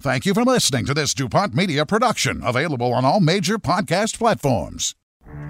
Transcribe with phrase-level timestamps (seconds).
[0.00, 4.94] Thank you for listening to this DuPont Media production, available on all major podcast platforms.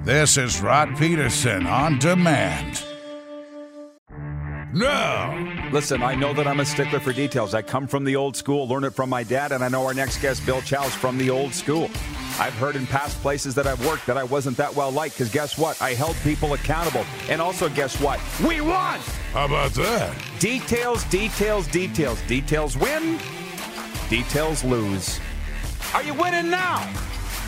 [0.04, 2.84] This is Rod Peterson on demand.
[4.72, 7.52] Now, Listen, I know that I'm a stickler for details.
[7.52, 9.92] I come from the old school, learn it from my dad, and I know our
[9.92, 11.90] next guest, Bill Chow's from the old school.
[12.38, 15.32] I've heard in past places that I've worked that I wasn't that well liked because
[15.32, 15.82] guess what?
[15.82, 17.04] I held people accountable.
[17.28, 18.20] And also, guess what?
[18.46, 19.00] We won!
[19.32, 20.16] how about that?
[20.38, 22.22] Details, details, details.
[22.22, 23.18] Details win,
[24.08, 25.20] details lose.
[25.94, 26.92] Are you winning now?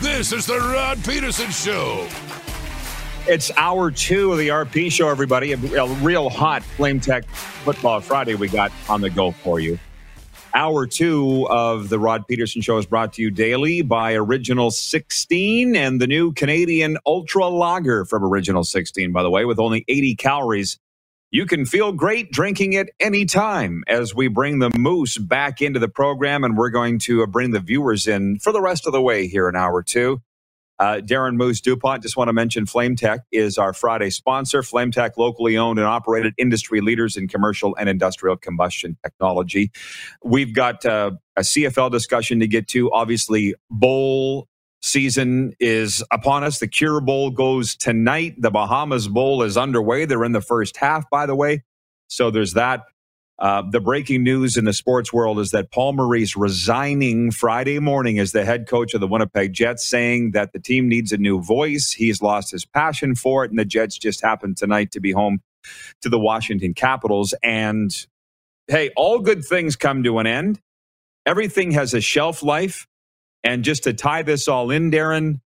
[0.01, 2.07] This is the Rod Peterson Show.
[3.27, 5.51] It's hour two of the RP show, everybody.
[5.51, 9.77] A, a real hot Flame Tech Football Friday we got on the go for you.
[10.53, 15.75] Hour two of the Rod Peterson Show is brought to you daily by Original 16
[15.75, 20.15] and the new Canadian Ultra Lager from Original 16, by the way, with only 80
[20.15, 20.79] calories.
[21.29, 25.89] You can feel great drinking it anytime as we bring the Moose back into the
[25.89, 29.01] program, and we're going to uh, bring the viewers in for the rest of the
[29.01, 30.21] way here in hour two.
[30.79, 34.63] Uh, Darren Moose DuPont, just want to mention Flame Tech is our Friday sponsor.
[34.63, 39.71] Flame Tech, locally owned and operated industry leaders in commercial and industrial combustion technology.
[40.23, 42.89] We've got uh, a CFL discussion to get to.
[42.93, 44.47] Obviously, bowl
[44.81, 46.59] season is upon us.
[46.59, 48.35] The Cure Bowl goes tonight.
[48.37, 50.05] The Bahamas Bowl is underway.
[50.05, 51.63] They're in the first half, by the way.
[52.07, 52.83] So there's that.
[53.39, 58.17] Uh, the breaking news in the sports world is that Paul Maurice resigning Friday morning
[58.17, 61.41] as the head coach of the Winnipeg Jets, saying that the team needs a new
[61.41, 61.91] voice.
[61.91, 65.41] He's lost his passion for it, and the Jets just happened tonight to be home
[66.01, 67.35] to the Washington Capitals.
[67.43, 67.91] And
[68.67, 70.59] hey, all good things come to an end.
[71.27, 72.87] Everything has a shelf life.
[73.47, 75.39] And just to tie this all in, Darren,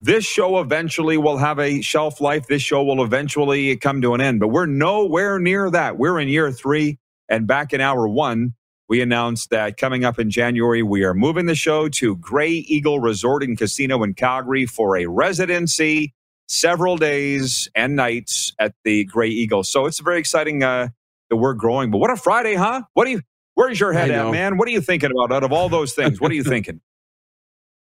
[0.00, 2.46] this show eventually will have a shelf life.
[2.46, 5.98] This show will eventually come to an end, but we're nowhere near that.
[5.98, 6.98] We're in year three.
[7.28, 8.54] And back in hour one,
[8.88, 13.00] we announced that coming up in January, we are moving the show to Grey Eagle
[13.00, 16.14] Resort and Casino in Calgary for a residency,
[16.48, 19.62] several days and nights at the Grey Eagle.
[19.62, 20.88] So it's very exciting uh,
[21.28, 21.90] that we're growing.
[21.90, 22.82] But what a Friday, huh?
[22.94, 23.20] What do you?
[23.54, 24.56] Where's your head at, man?
[24.56, 25.34] What are you thinking about?
[25.36, 26.80] Out of all those things, what are you thinking?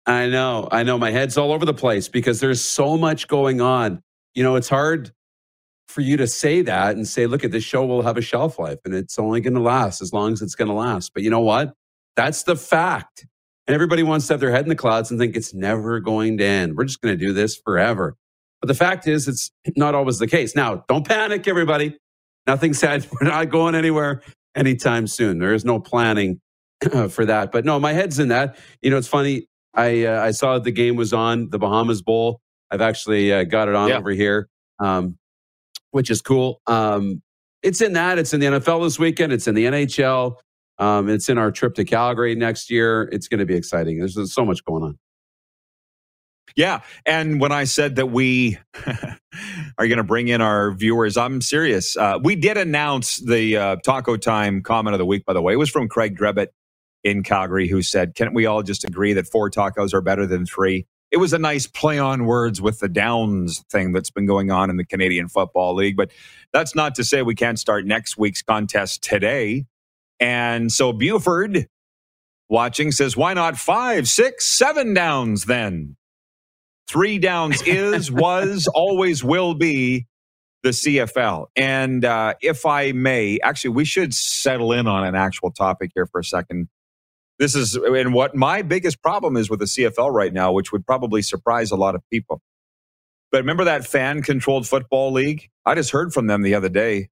[0.06, 0.68] I know.
[0.72, 0.98] I know.
[0.98, 4.02] My head's all over the place because there's so much going on.
[4.36, 5.12] You know, it's hard
[5.88, 8.60] for you to say that and say, look at this show will have a shelf
[8.60, 11.14] life and it's only going to last as long as it's going to last.
[11.14, 11.74] But you know what?
[12.16, 13.26] That's the fact.
[13.68, 16.38] And everybody wants to have their head in the clouds and think it's never going
[16.40, 16.76] to end.
[16.76, 18.16] We're just going to do this forever.
[18.62, 20.56] But the fact is, it's not always the case.
[20.56, 21.98] Now, don't panic, everybody.
[22.48, 23.08] Nothing said.
[23.22, 24.22] We're not going anywhere
[24.56, 25.40] anytime soon.
[25.40, 26.42] There is no planning
[27.10, 27.52] for that.
[27.52, 28.58] But no, my head's in that.
[28.82, 29.48] You know, it's funny.
[29.74, 32.42] I uh, I saw the game was on the Bahamas Bowl.
[32.72, 33.98] I've actually uh, got it on Yeah.
[33.98, 35.18] over here, um,
[35.92, 36.62] which is cool.
[36.68, 37.22] Um,
[37.62, 38.18] it's in that.
[38.20, 39.32] It's in the NFL this weekend.
[39.34, 40.36] It's in the NHL.
[40.80, 43.04] Um, it's in our trip to Calgary next year.
[43.12, 44.00] It's going to be exciting.
[44.00, 44.98] There's, there's so much going on.
[46.56, 46.82] Yeah.
[47.06, 48.58] And when I said that we
[49.78, 51.96] are going to bring in our viewers, I'm serious.
[51.98, 55.54] Uh, we did announce the uh, Taco Time comment of the week, by the way.
[55.54, 56.48] It was from Craig Drebbett
[57.04, 60.46] in Calgary, who said, Can't we all just agree that four tacos are better than
[60.46, 60.86] three?
[61.12, 64.70] It was a nice play on words with the downs thing that's been going on
[64.70, 65.96] in the Canadian Football League.
[65.96, 66.12] But
[66.52, 69.66] that's not to say we can't start next week's contest today.
[70.20, 71.68] And so Buford
[72.50, 75.98] watching says, Why not five, six, seven downs then?
[76.88, 80.08] Three downs is, was, always will be
[80.64, 81.48] the CFL.
[81.56, 86.06] And uh, if I may, actually, we should settle in on an actual topic here
[86.08, 86.70] for a second.
[87.44, 90.86] This is, and what my biggest problem is with the CFL right now, which would
[90.86, 92.42] probably surprise a lot of people.
[93.34, 95.50] But remember that fan controlled football league?
[95.66, 97.10] I just heard from them the other day.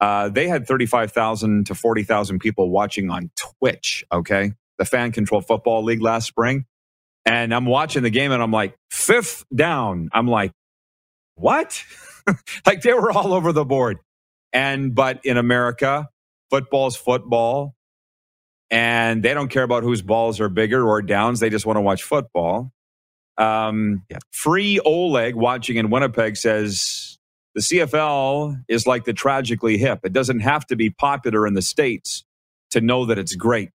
[0.00, 4.52] Uh, they had 35,000 to 40,000 people watching on Twitch, okay?
[4.78, 6.64] The fan controlled football league last spring.
[7.26, 10.08] And I'm watching the game and I'm like, fifth down.
[10.14, 10.52] I'm like,
[11.34, 11.84] what?
[12.66, 13.98] like they were all over the board.
[14.54, 16.08] And, but in America,
[16.48, 17.74] football's football.
[18.70, 21.40] And they don't care about whose balls are bigger or downs.
[21.40, 22.72] They just want to watch football.
[23.36, 27.18] Um, Free Oleg watching in Winnipeg says
[27.54, 30.00] the CFL is like the tragically hip.
[30.04, 32.24] It doesn't have to be popular in the States
[32.70, 33.70] to know that it's great.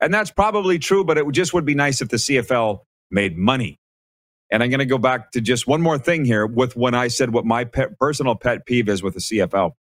[0.00, 3.78] And that's probably true, but it just would be nice if the CFL made money.
[4.50, 7.08] And I'm going to go back to just one more thing here with when I
[7.08, 9.72] said what my pet, personal pet peeve is with the CFL.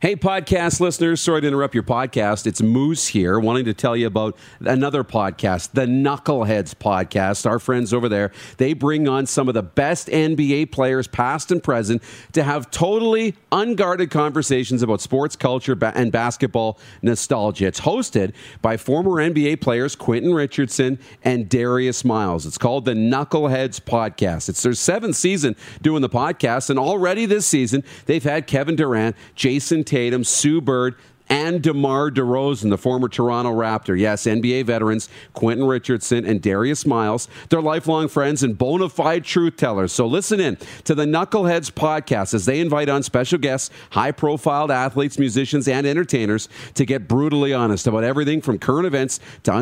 [0.00, 2.46] Hey, podcast listeners, sorry to interrupt your podcast.
[2.46, 7.44] It's Moose here, wanting to tell you about another podcast, the Knuckleheads podcast.
[7.44, 11.62] Our friends over there, they bring on some of the best NBA players, past and
[11.62, 12.02] present,
[12.32, 17.66] to have totally unguarded conversations about sports culture and basketball nostalgia.
[17.66, 18.32] It's hosted
[18.62, 22.46] by former NBA players Quentin Richardson and Darius Miles.
[22.46, 24.48] It's called the Knuckleheads podcast.
[24.48, 29.14] It's their seventh season doing the podcast, and already this season, they've had Kevin Durant,
[29.36, 30.94] Jayson Tatum, Sue Bird,
[31.32, 33.96] and DeMar DeRozan, the former Toronto Raptor.
[33.96, 37.28] Yes, NBA veterans Quentin Richardson and Darius Miles.
[37.48, 39.92] They're lifelong friends and bona fide truth tellers.
[39.92, 44.72] So listen in to the Knuckleheads podcast as they invite on special guests, high profile
[44.72, 49.56] athletes, musicians, and entertainers to get brutally honest about everything from current events to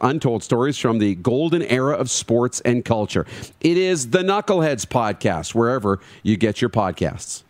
[0.00, 3.26] untold stories from the golden era of sports and culture.
[3.60, 7.43] It is the Knuckleheads podcast, wherever you get your podcasts.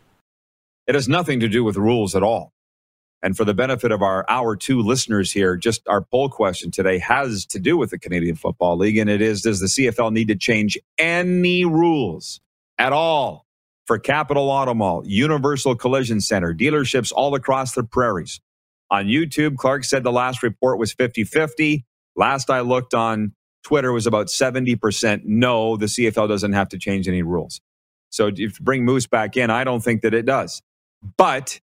[0.87, 2.53] It has nothing to do with rules at all.
[3.23, 6.99] And for the benefit of our hour two listeners here, just our poll question today
[6.99, 8.99] has to do with the Canadian Football League.
[8.99, 12.41] And it is Does the CFL need to change any rules
[12.79, 13.47] at all
[13.87, 18.41] for Capital Auto Mall, Universal Collision Center, dealerships all across the prairies?
[18.91, 21.87] On YouTube, Clark said the last report was 50 50.
[22.17, 23.33] Last I looked on
[23.65, 27.61] Twitter was about 70% no, the CFL doesn't have to change any rules.
[28.11, 30.63] So if you bring Moose back in, I don't think that it does.
[31.17, 31.61] But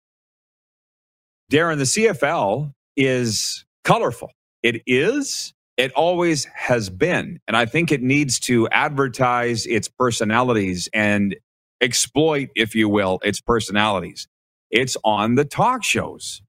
[1.51, 4.31] Darren, the CFL is colorful.
[4.63, 5.53] It is.
[5.77, 7.39] It always has been.
[7.47, 11.35] And I think it needs to advertise its personalities and
[11.81, 14.27] exploit, if you will, its personalities.
[14.71, 16.41] It's on the talk shows.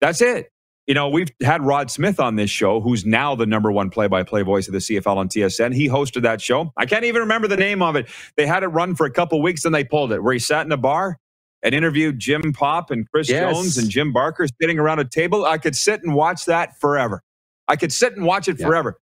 [0.00, 0.50] That's it.
[0.86, 4.08] You know, we've had Rod Smith on this show, who's now the number one play
[4.08, 5.74] by play voice of the CFL on TSN.
[5.74, 6.72] He hosted that show.
[6.78, 8.08] I can't even remember the name of it.
[8.36, 10.66] They had it run for a couple weeks and they pulled it, where he sat
[10.66, 11.18] in a bar
[11.62, 13.52] and interviewed Jim Popp and Chris yes.
[13.52, 15.44] Jones and Jim Barker sitting around a table.
[15.44, 17.22] I could sit and watch that forever.
[17.66, 18.66] I could sit and watch it yeah.
[18.66, 19.00] forever.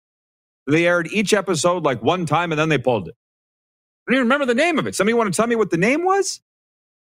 [0.68, 3.16] They aired each episode like one time and then they pulled it.
[4.08, 4.96] I don't even remember the name of it.
[4.96, 6.42] Somebody want to tell me what the name was?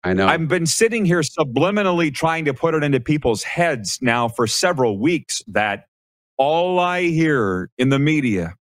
[0.04, 0.28] I know.
[0.28, 5.00] I've been sitting here subliminally trying to put it into people's heads now for several
[5.00, 5.88] weeks that
[6.38, 8.56] all I hear in the media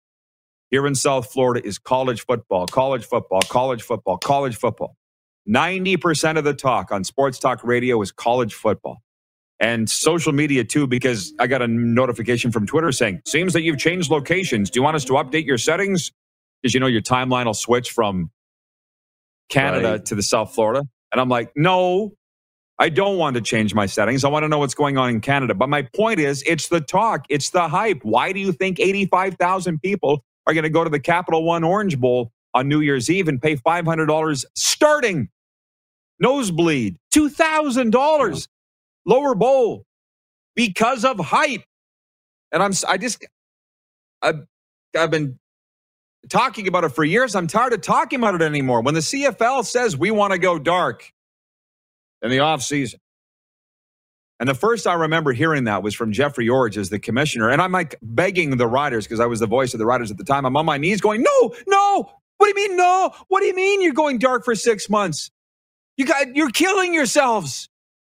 [0.71, 4.97] here in South Florida is college football, college football, college football, college football.
[5.49, 9.03] 90% of the talk on sports talk radio is college football
[9.61, 13.79] and social media too, because I got a notification from Twitter saying, seems that you've
[13.79, 14.71] changed locations.
[14.71, 16.13] Do you want us to update your settings?
[16.61, 18.31] Because you know your timeline will switch from
[19.49, 20.05] Canada right.
[20.07, 20.83] to the South Florida.
[21.13, 22.13] And I'm like, no,
[22.79, 24.25] I don't want to change my settings.
[24.25, 25.55] I want to know what's going on in Canada.
[25.55, 28.01] But my point is, it's the talk, it's the hype.
[28.03, 31.99] Why do you think 85,000 people are going to go to the Capital One Orange
[32.01, 35.29] Bowl on New Year's Eve and pay $500 starting
[36.21, 38.49] nosebleed, $2,000
[39.07, 39.85] lower bowl
[40.55, 41.65] because of hype.
[42.53, 43.25] And I'm, I just,
[44.23, 44.47] I've,
[44.97, 45.39] I've been
[46.29, 47.35] talking about it for years.
[47.35, 48.83] I'm tired of talking about it anymore.
[48.83, 51.11] When the CFL says we want to go dark
[52.23, 53.01] in the off season,
[54.41, 57.51] and the first I remember hearing that was from Jeffrey Orridge as the commissioner.
[57.51, 60.19] And I'm like begging the riders because I was the voice of the riders at
[60.19, 60.45] the time.
[60.45, 62.11] I'm on my knees going, no, no.
[62.39, 63.13] What do you mean, no?
[63.29, 65.31] What do you mean you're going dark for six months?
[65.97, 67.69] You got you're killing yourselves.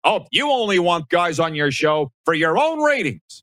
[0.04, 3.42] Oh, you only want guys on your show for your own ratings.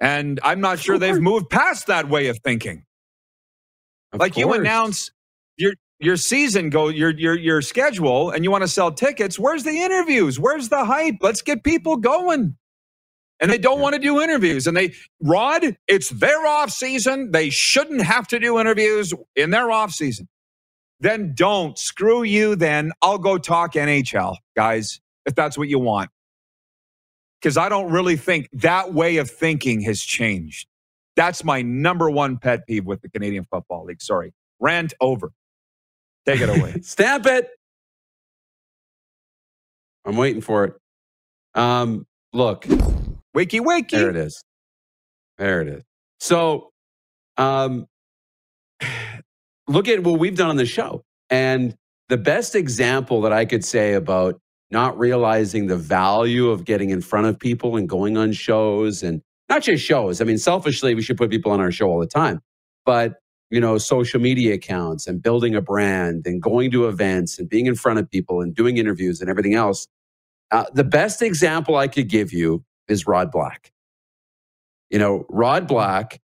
[0.00, 2.84] And I'm not sure they've moved past that way of thinking.
[4.12, 4.44] Of like course.
[4.44, 5.10] you announce
[5.56, 9.64] your your season go your your your schedule and you want to sell tickets, where's
[9.64, 10.38] the interviews?
[10.38, 11.16] Where's the hype?
[11.20, 12.56] Let's get people going
[13.44, 14.66] and they don't want to do interviews.
[14.66, 17.30] And they, Rod, it's their off season.
[17.30, 20.28] They shouldn't have to do interviews in their off season.
[20.98, 22.56] Then don't screw you.
[22.56, 26.08] Then I'll go talk NHL, guys, if that's what you want.
[27.38, 30.66] Because I don't really think that way of thinking has changed.
[31.14, 34.00] That's my number one pet peeve with the Canadian Football League.
[34.00, 34.32] Sorry.
[34.58, 35.32] Rant over.
[36.24, 36.76] Take it away.
[36.80, 37.46] Stamp it.
[40.06, 40.74] I'm waiting for it.
[41.54, 42.66] Um, look,
[43.36, 43.90] Wakey, wakey.
[43.90, 44.42] There it is.
[45.38, 45.82] There it is.
[46.20, 46.70] So,
[47.36, 47.86] um,
[49.68, 51.04] look at what we've done on the show.
[51.30, 51.74] And
[52.08, 57.00] the best example that I could say about not realizing the value of getting in
[57.00, 60.20] front of people and going on shows and not just shows.
[60.20, 62.40] I mean, selfishly, we should put people on our show all the time.
[62.84, 63.14] But
[63.50, 67.66] you know, social media accounts and building a brand and going to events and being
[67.66, 69.86] in front of people and doing interviews and everything else.
[70.50, 73.72] Uh, the best example I could give you is Rod Black.
[74.90, 76.20] You know, Rod Black,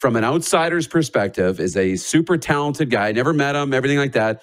[0.00, 3.12] from an outsider's perspective, is a super talented guy.
[3.12, 4.42] Never met him, everything like that.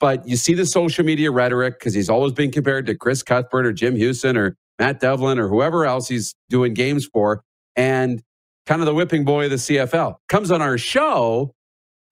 [0.00, 3.66] But you see the social media rhetoric because he's always been compared to Chris Cuthbert
[3.66, 7.42] or Jim Houston or Matt Devlin or whoever else he's doing games for.
[7.76, 8.22] And
[8.66, 11.54] kind of the whipping boy of the CFL comes on our show,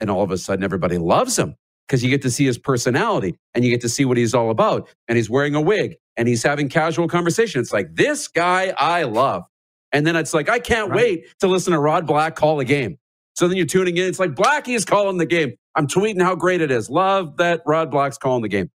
[0.00, 1.56] and all of a sudden everybody loves him
[1.92, 4.48] because you get to see his personality and you get to see what he's all
[4.48, 4.88] about.
[5.08, 7.60] And he's wearing a wig and he's having casual conversation.
[7.60, 9.44] It's like, this guy I love.
[9.92, 10.96] And then it's like, I can't right.
[10.96, 12.96] wait to listen to Rod Black call a game.
[13.34, 14.06] So then you're tuning in.
[14.06, 15.52] It's like Blackie is calling the game.
[15.74, 16.88] I'm tweeting how great it is.
[16.88, 18.70] Love that Rod Black's calling the game.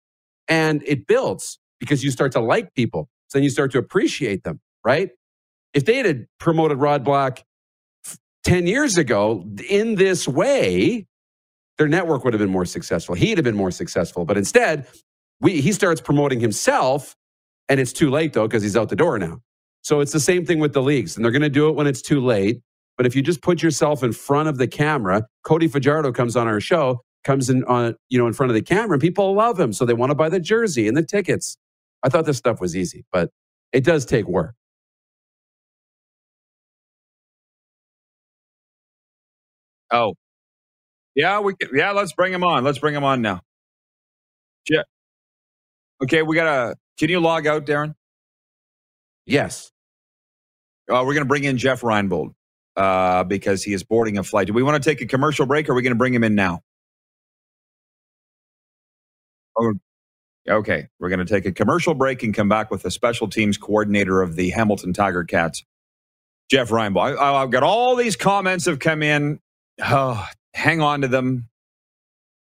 [0.46, 3.08] And it builds because you start to like people.
[3.28, 5.08] So then you start to appreciate them, right?
[5.72, 7.46] If they had promoted Rod Black
[8.44, 11.06] 10 years ago in this way,
[11.78, 13.14] their network would have been more successful.
[13.14, 14.24] He'd have been more successful.
[14.24, 14.86] But instead,
[15.40, 17.16] we, he starts promoting himself,
[17.68, 19.40] and it's too late, though, because he's out the door now.
[19.82, 21.86] So it's the same thing with the leagues, and they're going to do it when
[21.86, 22.60] it's too late.
[22.96, 26.48] But if you just put yourself in front of the camera, Cody Fajardo comes on
[26.48, 29.60] our show, comes in on you know in front of the camera, and people love
[29.60, 31.56] him, so they want to buy the jersey and the tickets.
[32.02, 33.30] I thought this stuff was easy, but
[33.72, 34.54] it does take work.
[39.92, 40.14] Oh,
[41.16, 41.90] yeah, we can, yeah.
[41.90, 42.62] Let's bring him on.
[42.62, 43.40] Let's bring him on now.
[44.70, 44.82] Yeah.
[46.02, 46.76] Okay, we gotta.
[46.98, 47.94] Can you log out, Darren?
[49.26, 49.72] Yes.
[50.88, 52.32] Uh, we're going to bring in Jeff Reinebold
[52.76, 54.46] uh, because he is boarding a flight.
[54.46, 56.22] Do we want to take a commercial break or are we going to bring him
[56.22, 56.60] in now?
[59.58, 59.72] Oh,
[60.48, 60.86] okay.
[61.00, 64.22] We're going to take a commercial break and come back with the special teams coordinator
[64.22, 65.64] of the Hamilton Tiger Cats,
[66.50, 67.18] Jeff Reinebold.
[67.18, 69.40] I, have got all these comments have come in.
[69.82, 70.24] Oh,
[70.56, 71.48] hang on to them.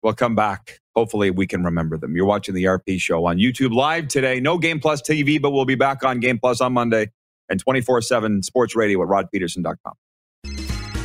[0.04, 0.80] We'll come back.
[0.96, 2.16] Hopefully, we can remember them.
[2.16, 4.40] You're watching the RP show on YouTube live today.
[4.40, 7.10] No Game Plus TV, but we'll be back on Game Plus on Monday
[7.50, 9.94] and 24 7 sports radio at rodpeterson.com.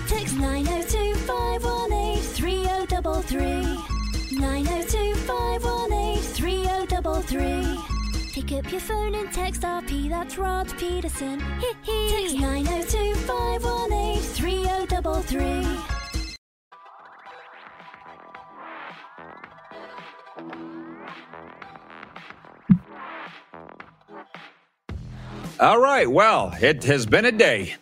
[0.09, 4.41] Text 902 518 3033.
[4.41, 7.79] 902 518 3033.
[8.33, 11.43] Pick up your phone and text RP, that's Rod Peterson.
[11.61, 15.98] Text 902 518 3033.
[25.61, 26.09] All right.
[26.09, 27.75] Well, it has been a day.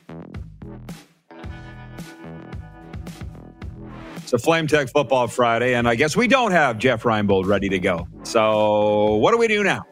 [4.16, 7.68] It's a Flame Tech Football Friday, and I guess we don't have Jeff Reinebold ready
[7.68, 8.08] to go.
[8.22, 9.84] So, what do we do now?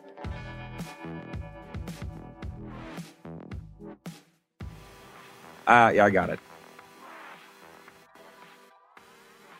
[5.66, 6.40] Uh, yeah, I got it.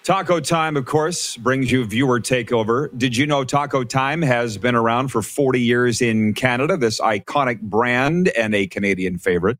[0.04, 2.90] Taco Time, of course, brings you viewer takeover.
[2.98, 6.76] Did you know Taco Time has been around for 40 years in Canada?
[6.76, 9.56] This iconic brand and a Canadian favorite.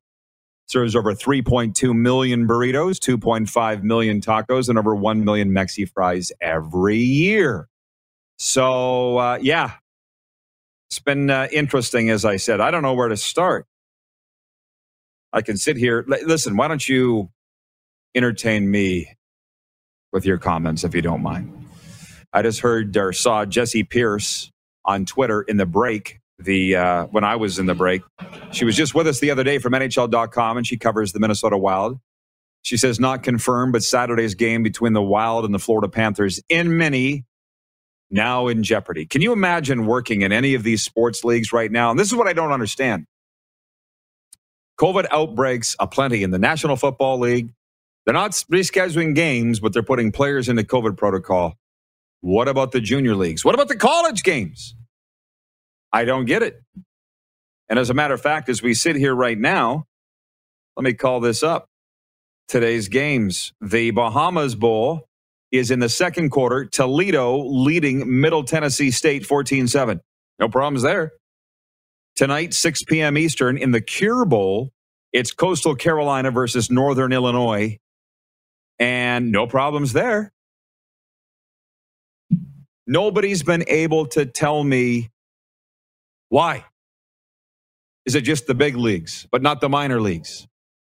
[0.66, 6.98] Serves over 3.2 million burritos, 2.5 million tacos, and over 1 million Mexi fries every
[6.98, 7.66] year.
[8.36, 9.72] So, uh, yeah,
[10.90, 12.60] it's been uh, interesting, as I said.
[12.60, 13.66] I don't know where to start.
[15.32, 16.04] I can sit here.
[16.06, 17.30] Listen, why don't you
[18.14, 19.08] entertain me
[20.14, 21.52] with your comments, if you don't mind.
[22.32, 24.50] I just heard or saw Jessi Pierce
[24.86, 26.20] on Twitter in the break.
[26.38, 28.02] The uh, when I was in the break,
[28.50, 31.56] she was just with us the other day from NHL.com, and she covers the Minnesota
[31.56, 32.00] Wild.
[32.62, 36.76] She says not confirmed, but Saturday's game between the Wild and the Florida Panthers in
[36.76, 37.24] mini
[38.10, 39.06] now in jeopardy.
[39.06, 41.90] Can you imagine working in any of these sports leagues right now?
[41.90, 43.06] And this is what I don't understand.
[44.80, 47.50] COVID outbreaks aplenty in the National Football League,
[48.04, 51.56] they're not rescheduling games, but they're putting players into COVID protocol.
[52.22, 53.44] What about the junior leagues?
[53.44, 54.76] What about the college games?
[55.92, 56.62] I don't get it.
[57.68, 59.86] And as a matter of fact, as we sit here right now,
[60.76, 61.68] let me call this up.
[62.48, 63.52] Today's games.
[63.60, 65.08] The Bahamas Bowl
[65.52, 66.66] is in the second quarter.
[66.66, 70.00] Toledo leading Middle Tennessee State 14 7.
[70.40, 71.12] No problems there.
[72.16, 73.18] Tonight, 6 p.m.
[73.18, 74.70] Eastern, in the Cure Bowl,
[75.12, 77.78] it's Coastal Carolina versus Northern Illinois
[78.78, 80.32] and no problems there.
[82.86, 85.10] Nobody's been able to tell me
[86.28, 86.64] why.
[88.04, 90.46] Is it just the big leagues, but not the minor leagues?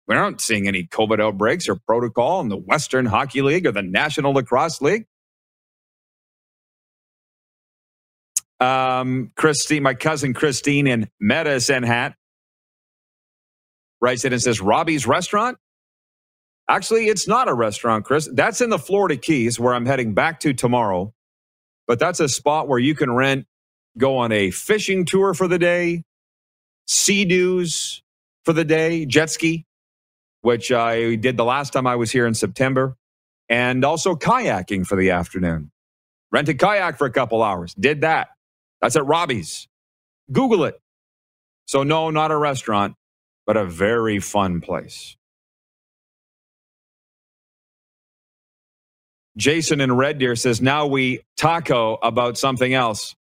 [0.07, 3.83] We aren't seeing any COVID outbreaks or protocol in the Western Hockey League or the
[3.83, 5.05] National Lacrosse League.
[8.59, 12.15] Um, Christine, my cousin Christine in Medicine Hat
[14.01, 15.57] writes it and says Robbie's Restaurant
[16.69, 18.29] Actually, it's not a restaurant, Chris.
[18.33, 21.13] That's in the Florida Keys where I'm heading back to tomorrow.
[21.87, 23.45] But that's a spot where you can rent,
[23.97, 26.03] go on a fishing tour for the day,
[26.87, 28.03] sea doos
[28.45, 29.65] for the day, jet ski,
[30.41, 32.97] which I did the last time I was here in September,
[33.49, 35.71] and also kayaking for the afternoon.
[36.31, 37.73] Rent a kayak for a couple hours.
[37.75, 38.29] Did that.
[38.81, 39.67] That's at Robbie's.
[40.31, 40.79] Google it.
[41.67, 42.95] So, no, not a restaurant,
[43.47, 45.17] but a very fun place.
[49.37, 53.15] Jason in Red Deer says, now we taco about something else.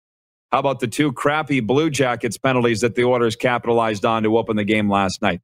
[0.51, 4.57] How about the two crappy Blue Jackets penalties that the Oilers capitalized on to open
[4.57, 5.41] the game last night?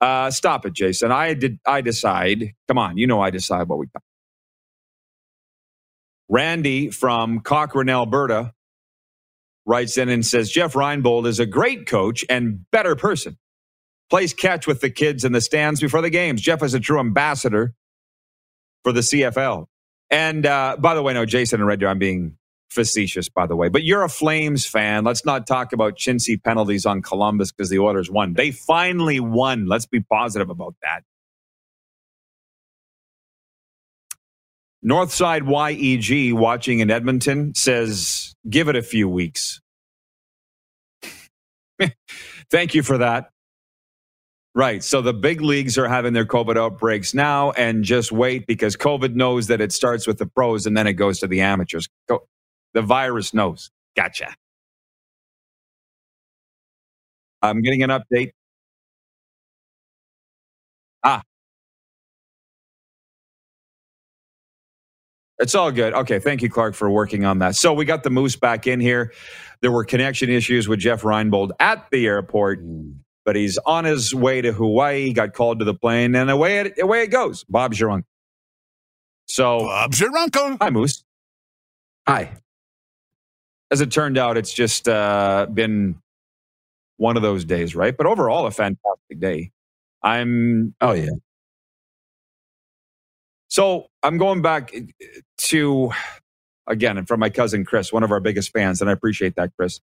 [0.00, 1.10] Uh, stop it, Jason.
[1.12, 1.58] I did.
[1.66, 2.54] I decide.
[2.68, 3.86] Come on, you know I decide what we.
[3.86, 4.02] Got.
[6.28, 8.52] Randy from Cochrane, Alberta,
[9.66, 13.38] writes in and says Jeff Reinebold is a great coach and better person.
[14.10, 16.40] Plays catch with the kids in the stands before the games.
[16.40, 17.74] Jeff is a true ambassador
[18.84, 19.66] for the CFL.
[20.10, 22.38] And uh, by the way, no, Jason and Red Deer, I'm being
[22.70, 23.68] facetious, by the way.
[23.68, 25.04] But you're a Flames fan.
[25.04, 28.34] Let's not talk about chintzy penalties on Columbus because the Oilers won.
[28.34, 29.66] They finally won.
[29.66, 31.02] Let's be positive about that.
[34.84, 39.60] Northside YEG watching in Edmonton says, give it a few weeks.
[42.50, 43.30] Thank you for that.
[44.58, 44.82] Right.
[44.82, 49.14] So the big leagues are having their COVID outbreaks now, and just wait because COVID
[49.14, 51.88] knows that it starts with the pros and then it goes to the amateurs.
[52.08, 53.70] The virus knows.
[53.96, 54.34] Gotcha.
[57.40, 58.32] I'm getting an update.
[61.04, 61.22] Ah.
[65.38, 65.94] It's all good.
[65.94, 66.18] Okay.
[66.18, 67.54] Thank you, Clark, for working on that.
[67.54, 69.12] So we got the Moose back in here.
[69.60, 72.58] There were connection issues with Jeff Reinebold at the airport,
[73.28, 76.60] but he's on his way to Hawaii, He got called to the plane, and away
[76.60, 77.44] it, away it goes.
[77.44, 78.08] Bob's your uncle.
[79.26, 80.56] So, Bob's your uncle.
[80.58, 81.04] Hi, Moose.
[82.06, 82.32] Hi.
[83.70, 85.96] As it turned out, it's just uh, been
[86.96, 87.94] one of those days, right?
[87.94, 89.50] But overall, a fantastic day.
[90.02, 90.74] I'm.
[90.80, 91.10] Oh, yeah.
[93.48, 94.72] So I'm going back
[95.36, 95.92] to,
[96.66, 99.80] again, from my cousin Chris, one of our biggest fans, and I appreciate that, Chris.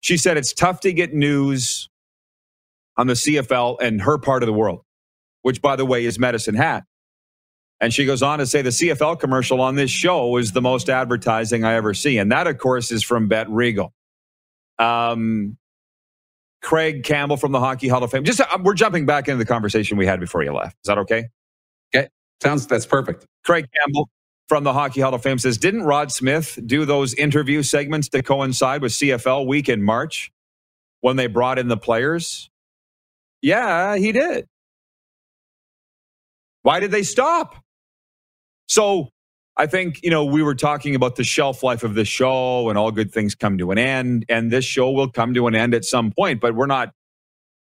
[0.00, 1.88] She said it's tough to get news
[2.96, 4.82] on the CFL and her part of the world,
[5.42, 6.84] which, by the way, is Medicine Hat.
[7.80, 10.88] And she goes on to say the CFL commercial on this show is the most
[10.88, 12.18] advertising I ever see.
[12.18, 13.92] And that, of course, is from Bet Regal.
[14.78, 15.56] Um,
[16.62, 18.24] Craig Campbell from the Hockey Hall of Fame.
[18.24, 20.76] Just uh, we're jumping back into the conversation we had before you left.
[20.82, 21.28] Is that okay?
[21.94, 22.08] Okay.
[22.42, 23.26] Sounds that's perfect.
[23.44, 24.08] Craig Campbell
[24.48, 28.22] from the Hockey Hall of Fame says, Didn't Rod Smith do those interview segments to
[28.22, 30.32] coincide with CFL week in March
[31.02, 32.50] when they brought in the players?
[33.44, 34.46] Yeah, he did.
[36.62, 37.56] Why did they stop?
[38.68, 39.10] So
[39.56, 42.78] I think, you know, we were talking about the shelf life of the show and
[42.78, 44.24] all good things come to an end.
[44.30, 46.92] And this show will come to an end at some point, but we're not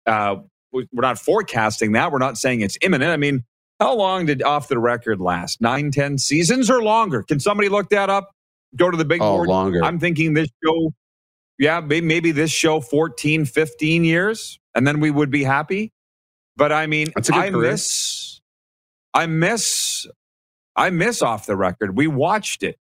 [0.07, 0.37] uh
[0.72, 2.12] we're not forecasting that.
[2.12, 3.11] We're not saying it's imminent.
[3.11, 3.42] I mean,
[3.81, 5.62] how long did off the record last?
[5.62, 7.22] Nine, ten seasons or longer?
[7.22, 8.31] Can somebody look that up?
[8.77, 9.48] Go to the big Oh, board.
[9.48, 9.83] longer.
[9.83, 10.92] I'm thinking this show,
[11.59, 15.93] yeah, maybe this show 14, 15 years, and then we would be happy.
[16.57, 17.71] But I mean, That's a good I career.
[17.73, 18.41] miss,
[19.15, 20.07] I miss,
[20.77, 21.97] I miss off the record.
[21.97, 22.79] We watched it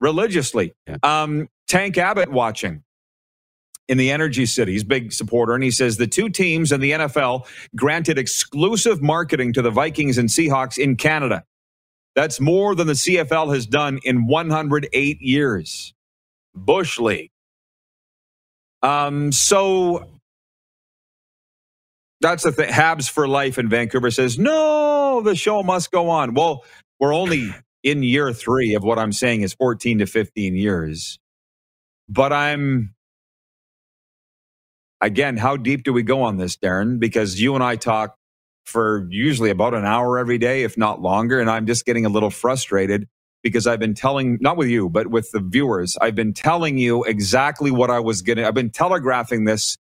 [0.00, 0.74] religiously.
[0.86, 0.96] Yeah.
[1.02, 2.82] Um, Tank Abbott watching
[3.88, 4.72] in the Energy City.
[4.72, 7.46] He's a big supporter, and he says the two teams in the NFL
[7.76, 11.44] granted exclusive marketing to the Vikings and Seahawks in Canada.
[12.14, 15.94] That's more than the CFL has done in 108 years.
[16.54, 17.30] Bush League.
[18.82, 20.06] Um, so
[22.24, 22.70] that's the thing.
[22.70, 26.34] Habs for life in Vancouver says, no, the show must go on.
[26.34, 26.64] Well,
[26.98, 31.18] we're only in year three of what I'm saying is 14 to 15 years.
[32.08, 32.94] But I'm,
[35.02, 36.98] again, how deep do we go on this, Darren?
[36.98, 38.16] Because you and I talk
[38.64, 41.40] for usually about an hour every day, if not longer.
[41.40, 43.06] And I'm just getting a little frustrated
[43.42, 47.04] because I've been telling, not with you, but with the viewers, I've been telling you
[47.04, 48.46] exactly what I was getting.
[48.46, 49.76] I've been telegraphing this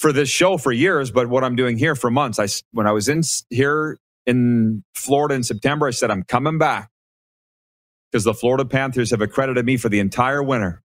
[0.00, 2.38] for this show for years, but what I'm doing here for months.
[2.38, 6.88] I when I was in here in Florida in September, I said, I'm coming back
[8.10, 10.82] because the Florida Panthers have accredited me for the entire winter.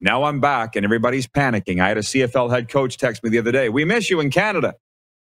[0.00, 1.80] Now I'm back and everybody's panicking.
[1.80, 3.68] I had a CFL head coach text me the other day.
[3.68, 4.74] We miss you in Canada.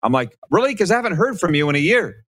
[0.02, 0.74] I'm like, really?
[0.74, 2.24] Because I haven't heard from you in a year.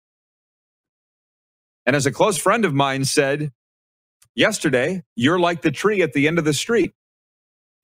[1.86, 3.52] And as a close friend of mine said
[4.34, 6.94] yesterday, you're like the tree at the end of the street.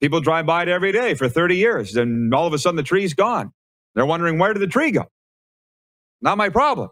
[0.03, 2.83] People drive by it every day for 30 years, and all of a sudden the
[2.83, 3.53] tree's gone.
[3.95, 5.05] They're wondering, where did the tree go?
[6.21, 6.89] Not my problem.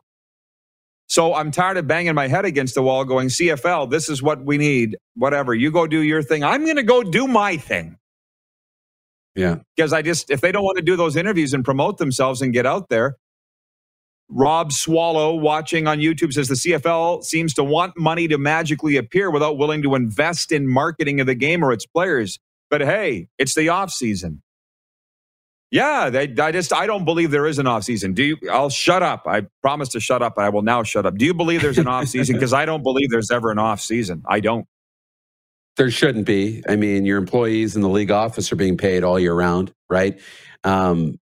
[1.08, 4.46] So I'm tired of banging my head against the wall going, CFL, this is what
[4.46, 4.96] we need.
[5.16, 5.54] Whatever.
[5.54, 6.46] You go do your thing.
[6.46, 7.98] I'm going to go do my thing.
[9.36, 9.58] Yeah.
[9.76, 12.54] Because I just, if they don't want to do those interviews and promote themselves and
[12.54, 13.18] get out there,
[14.30, 19.30] Rob Swallow watching on YouTube says the CFL seems to want money to magically appear
[19.30, 22.40] without willing to invest in marketing of the game or its players.
[22.72, 24.42] But hey, it's the off season.
[25.72, 28.14] Yeah, they, I just I don't believe there is an off season.
[28.14, 28.38] Do you?
[28.52, 29.24] I'll shut up.
[29.28, 30.38] I promise to shut up.
[30.38, 31.18] I will now shut up.
[31.18, 32.36] Do you believe there's an off season?
[32.36, 34.24] Because I don't believe there's ever an off season.
[34.28, 34.68] I don't.
[35.78, 36.64] There shouldn't be.
[36.68, 40.20] I mean, your employees in the league office are being paid all year round, right?
[40.66, 41.21] Um,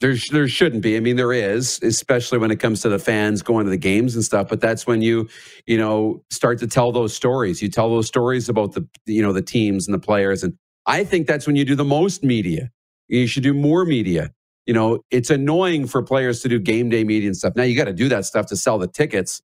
[0.00, 0.96] there, there shouldn't be.
[0.96, 4.14] I mean, there is, especially when it comes to the fans going to the games
[4.14, 4.48] and stuff.
[4.48, 5.28] But that's when you,
[5.66, 7.62] you know, start to tell those stories.
[7.62, 10.42] You tell those stories about the, you know, the teams and the players.
[10.42, 10.54] And
[10.86, 12.70] I think that's when you do the most media.
[13.08, 14.32] You should do more media.
[14.66, 17.54] You know, it's annoying for players to do game day media and stuff.
[17.56, 19.40] Now you got to do that stuff to sell the tickets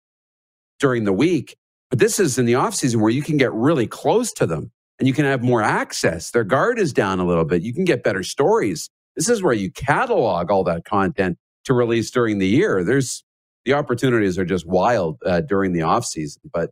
[0.79, 1.57] during the week.
[1.89, 4.71] But this is in the off season where you can get really close to them
[4.97, 6.31] and you can have more access.
[6.31, 7.61] Their guard is down a little bit.
[7.61, 8.89] You can get better stories.
[9.15, 12.83] This is where you catalog all that content to release during the year.
[12.83, 13.23] There's
[13.65, 16.41] the opportunities are just wild uh, during the off season.
[16.53, 16.71] But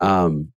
[0.00, 0.52] um,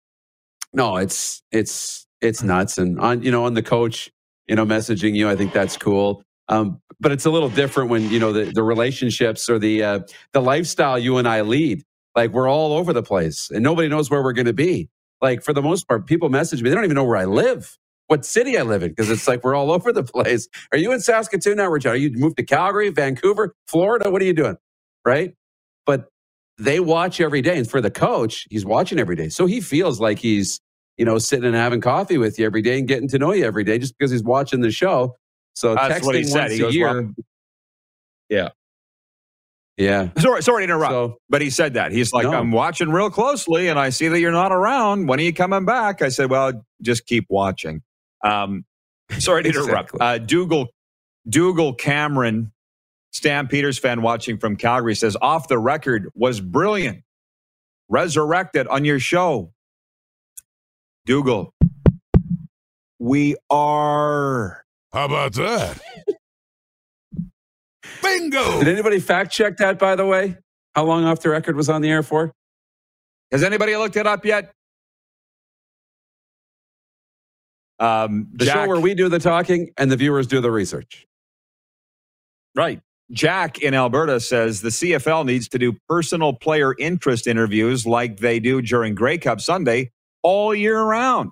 [0.74, 2.78] no, it's it's it's nuts.
[2.78, 4.12] And on you know on the coach
[4.50, 5.30] you know, messaging you.
[5.30, 6.24] I think that's cool.
[6.50, 10.00] Um, but it's a little different when you know the, the relationships or the uh,
[10.34, 11.84] the lifestyle you and I lead.
[12.16, 14.90] Like we're all over the place, and nobody knows where we're going to be.
[15.22, 17.78] Like for the most part, people message me; they don't even know where I live,
[18.10, 20.48] what city I live in, because it's like we're all over the place.
[20.72, 21.90] Are you in Saskatoon now, Richard?
[21.90, 24.12] Are you moved to Calgary, Vancouver, Florida?
[24.12, 24.58] What are you doing?
[25.06, 25.34] Right?
[25.86, 26.10] But
[26.60, 30.00] they watch every day, and for the coach, he's watching every day, so he feels
[30.00, 30.60] like he's
[31.00, 33.46] you know, sitting and having coffee with you every day and getting to know you
[33.46, 35.16] every day just because he's watching the show.
[35.54, 36.52] So That's texting what he once said.
[36.52, 36.88] He a goes, year.
[36.94, 37.12] well,
[38.30, 38.50] yeah.
[39.78, 40.10] Yeah.
[40.18, 40.92] Sorry, sorry to interrupt.
[40.92, 41.94] So but he said that.
[41.94, 42.34] He's like, No.
[42.34, 45.08] I'm watching real closely and I see that you're not around.
[45.08, 46.02] When are you coming back?
[46.02, 47.82] I said, Well, just keep watching.
[48.24, 48.66] Um,
[49.18, 49.92] sorry to interrupt.
[50.00, 50.68] Uh, Dougal,
[51.28, 52.52] Dougal Cameron,
[53.12, 57.04] Stampeders fan watching from Calgary says, off the record was brilliant.
[57.90, 59.52] Resurrected on your show.
[61.06, 61.56] Dougal,
[63.00, 64.64] we are.
[64.94, 65.80] How about that?
[68.04, 68.60] Bingo!
[68.60, 70.38] did anybody fact check that, by the way?
[70.76, 72.34] How long off the record was on the air for?
[73.32, 74.54] Has anybody looked it up yet?
[77.80, 81.08] Um, The Jack- show where we do the talking and the viewers do the research.
[82.56, 82.82] Right.
[83.12, 88.40] Jack in Alberta says the CFL needs to do personal player interest interviews like they
[88.40, 91.32] do during Grey Cup Sunday all year round.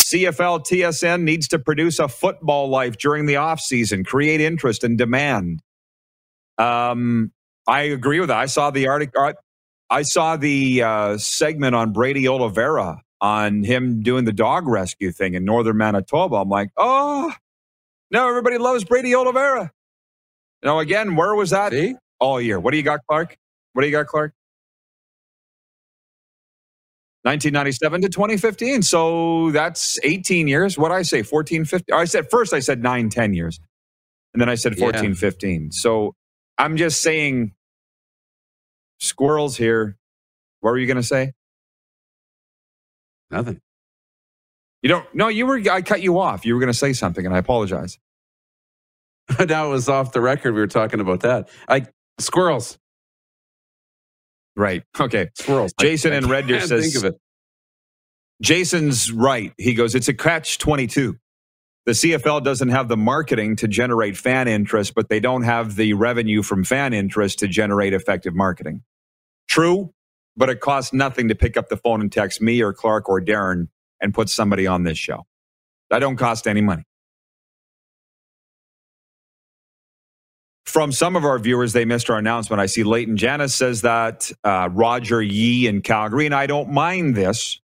[0.00, 5.60] CFL TSN needs to produce a football life during the offseason, create interest and demand.
[6.58, 7.32] Um,
[7.66, 8.38] I agree with that.
[8.38, 9.32] I saw the article.
[9.90, 15.34] I saw the uh, segment on Brady Oliveira on him doing the dog rescue thing
[15.36, 16.36] in northern Manitoba.
[16.38, 17.32] I'm like, oh,
[18.10, 19.72] now everybody loves Brady Oliveira.
[20.64, 21.96] Now, again, where was that See?
[22.20, 22.60] all year?
[22.60, 23.36] What do you got, Clark?
[23.74, 24.34] What do you got, Clark?
[27.24, 28.82] 1997 to 2015.
[28.82, 30.78] So that's 18 years.
[30.78, 31.94] What I say, 14, 15?
[31.94, 33.60] I said first, I said 9, 10 years.
[34.34, 35.14] And then I said 14, Yeah.
[35.14, 35.72] 15.
[35.72, 36.14] So
[36.58, 37.54] I'm just saying
[39.00, 39.96] squirrels here.
[40.60, 41.32] What were you going to say?
[43.32, 43.60] Nothing.
[44.82, 46.46] You don't, no, you were, I cut you off.
[46.46, 47.98] You were going to say something, and I apologize.
[49.48, 50.54] now it was off the record.
[50.54, 51.48] We were talking about that.
[51.68, 51.86] I
[52.18, 52.78] squirrels.
[54.56, 54.84] Right.
[55.00, 55.30] Okay.
[55.36, 55.72] Squirrels.
[55.80, 57.20] Jason I, in Red Deer says- think of it.
[58.42, 59.52] Jason's right.
[59.56, 61.16] He goes, it's a catch 22.
[61.86, 65.94] The CFL doesn't have the marketing to generate fan interest, but they don't have the
[65.94, 68.82] revenue from fan interest to generate effective marketing.
[69.48, 69.92] True,
[70.36, 73.20] but it costs nothing to pick up the phone and text me or Clark or
[73.20, 73.68] Darren
[74.00, 75.26] and put somebody on this show.
[75.90, 76.84] That don't cost any money.
[80.66, 82.60] From some of our viewers, they missed our announcement.
[82.60, 87.16] I see Leighton Janice says that uh, Roger Yee in Calgary, and I don't mind
[87.16, 87.60] this.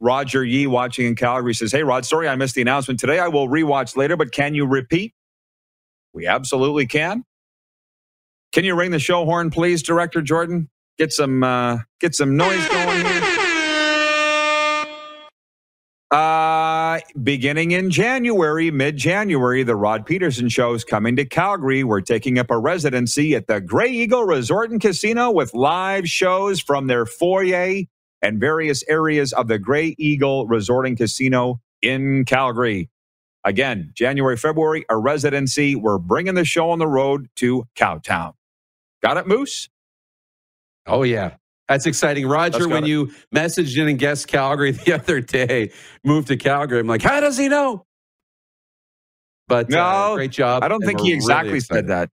[0.00, 3.18] Roger Yee watching in Calgary says, Hey, Rod, sorry I missed the announcement today.
[3.18, 5.14] I will rewatch later, but can you repeat?
[6.14, 7.24] We absolutely can.
[8.52, 10.70] Can you ring the show horn, please, Director Jordan?
[10.98, 13.22] Get some uh, get some noise going here.
[16.10, 21.84] Uh, beginning in January, mid January, the Rod Peterson Show is coming to Calgary.
[21.84, 26.60] We're taking up a residency at the Grey Eagle Resort and Casino with live shows
[26.60, 27.82] from their foyer
[28.22, 32.90] and various areas of the Grey Eagle Resort and Casino in Calgary.
[33.44, 35.76] Again, January, February, a residency.
[35.76, 38.34] We're bringing the show on the road to Cowtown.
[39.02, 39.68] Got it, Moose?
[40.86, 41.36] Oh yeah.
[41.68, 42.26] That's exciting.
[42.26, 45.72] Roger, when you messaged in and guessed Calgary the other day,
[46.04, 47.84] moved to Calgary, I'm like, how does he know?
[49.48, 50.64] But No, uh, great job.
[50.64, 51.86] I don't and think he exactly excited.
[51.86, 52.10] said that.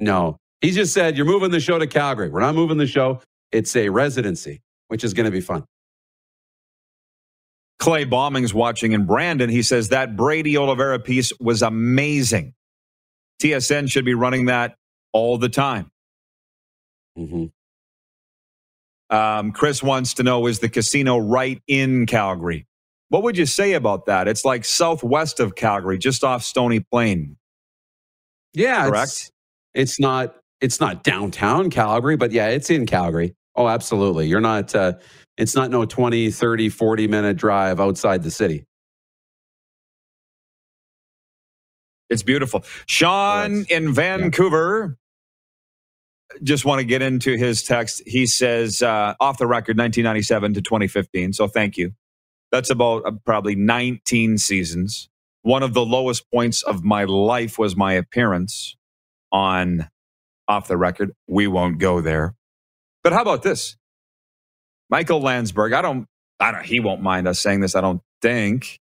[0.00, 0.38] No.
[0.60, 2.28] He just said, you're moving the show to Calgary.
[2.30, 3.20] We're not moving the show.
[3.52, 5.64] It's a residency, which is going to be fun.
[7.78, 9.50] Clay Bombing's watching in Brandon.
[9.50, 12.54] He says that Brady Oliveira piece was amazing.
[13.42, 14.76] TSN should be running that
[15.12, 15.91] all the time.
[17.16, 17.46] Hmm
[19.10, 22.66] Um, Chris wants to know is the casino right in Calgary?
[23.10, 24.26] What would you say about that?
[24.28, 27.36] It's like southwest of Calgary, just off Stony Plain.
[28.54, 28.88] Yeah.
[28.88, 29.04] Correct.
[29.10, 29.30] It's,
[29.74, 33.34] it's not, it's not downtown Calgary, but yeah, it's in Calgary.
[33.56, 34.28] Oh, absolutely.
[34.28, 34.94] You're not, uh,
[35.36, 38.64] it's not no 20, 30, 40 minute drive outside the city.
[42.10, 42.64] It's beautiful.
[42.86, 43.66] Sean Yes.
[43.70, 44.98] in Vancouver.
[46.42, 48.02] Just want to get into his text.
[48.06, 51.32] He says, uh, off the record, 1997 to 2015.
[51.32, 51.92] So thank you.
[52.52, 55.08] That's about uh, probably 19 seasons.
[55.42, 58.76] One of the lowest points of my life was my appearance
[59.32, 59.88] on
[60.48, 61.12] Off the Record.
[61.26, 62.34] We won't go there.
[63.02, 63.76] But how about this?
[64.90, 65.72] Michael Landsberg.
[65.72, 66.06] I don't,
[66.38, 68.78] I don't, he won't mind us saying this, I don't think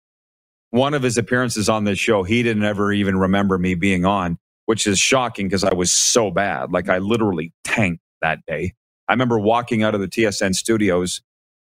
[0.70, 4.38] one of his appearances on this show, he didn't ever even remember me being on,
[4.66, 6.72] which is shocking because I was so bad.
[6.72, 8.74] Like I literally tanked that day.
[9.08, 11.22] I remember walking out of the TSN studios.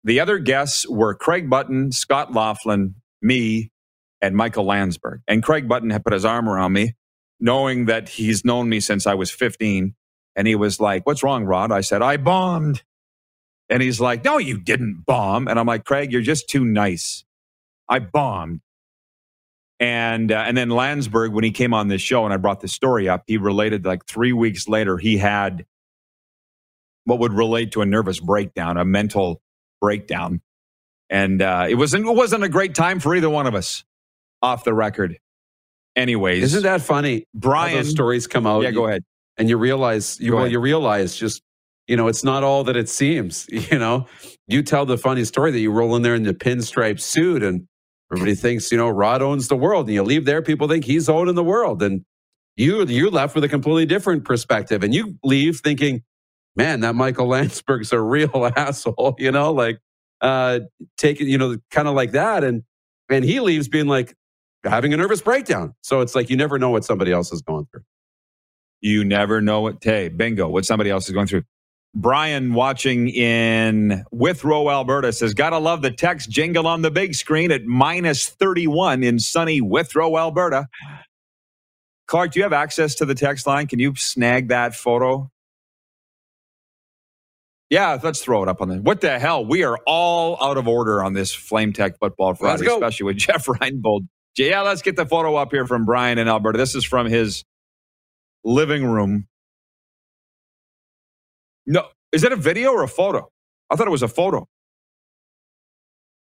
[0.05, 3.71] The other guests were Craig Button, Scott Laughlin, me,
[4.23, 5.21] and Michael Landsberg.
[5.29, 6.95] And Craig Button had put his arm around me,
[7.41, 9.95] knowing that he's known me since I was 15.
[10.37, 11.73] And he was like, What's wrong, Rod?
[11.73, 12.83] I said, I bombed.
[13.69, 15.49] And he's like, No, you didn't bomb.
[15.49, 17.25] And I'm like, Craig, you're just too nice.
[17.89, 18.61] I bombed.
[19.81, 22.69] And uh, and then Landsberg, when he came on this show, and I brought the
[22.69, 25.65] story up, he related like three weeks later he had
[27.05, 29.41] what would relate to a nervous breakdown, a mental
[29.81, 30.41] breakdown,
[31.11, 33.85] and uh, it wasn't it wasn't a great time for either one of us.
[34.43, 35.19] Off the record,
[35.97, 36.43] anyways.
[36.45, 37.25] Isn't that funny?
[37.35, 37.77] Brian?
[37.77, 38.63] those stories come out.
[38.63, 39.03] yeah, go ahead.
[39.37, 40.53] and you realize you Go well ahead.
[40.53, 41.43] you realize just
[41.89, 44.07] you know it's not all that it seems you know
[44.47, 47.67] you tell the funny story that you roll in there in the pinstripe suit and
[48.13, 51.09] everybody thinks you know rod owns the world and you leave there people think he's
[51.09, 52.05] owning the world and
[52.57, 56.03] you you're left with a completely different perspective and you leave thinking
[56.57, 59.81] man that michael landsberg's a real asshole you know like
[60.23, 60.61] uh
[60.99, 62.65] taking you know kind of like that and
[63.11, 64.15] and he leaves being like
[64.65, 67.67] having a nervous breakdown so it's like you never know what somebody else is going
[67.67, 67.81] through
[68.83, 69.79] You never know what.
[69.83, 70.49] Hey, bingo!
[70.49, 71.45] What somebody else is going through.
[71.95, 77.51] Brian watching in Withrow, Alberta says, "Gotta love the text jingle on the big screen
[77.51, 80.69] at minus thirty-one in sunny Withrow, Alberta."
[82.07, 83.67] Clark, do you have access to the text line?
[83.67, 85.31] Can you snag that photo?
[87.71, 88.77] Yeah, let's throw it up on the.
[88.77, 89.45] What the hell?
[89.45, 93.45] We are all out of order on this Flame Tech Football Friday, especially with Jeff
[93.47, 94.09] Reinebold.
[94.37, 96.57] Yeah, let's get the photo up here from Brian in Alberta.
[96.59, 97.45] This is from his
[98.45, 99.27] living room.
[101.69, 103.29] No, is it a video or a photo?
[103.71, 104.49] I thought it was a photo.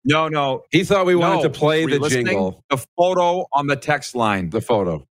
[0.05, 0.65] No, no.
[0.73, 1.43] he thought we wanted no.
[1.45, 4.51] to play Were the jingle The photo on the text line.
[4.51, 5.07] the photo.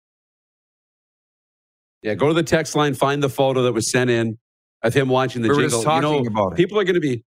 [2.02, 4.38] Yeah, go to the text line, find the photo that was sent in
[4.82, 5.78] of him watching the We were jingle.
[5.78, 6.56] just talking you know, about it.
[6.56, 7.24] people are going to be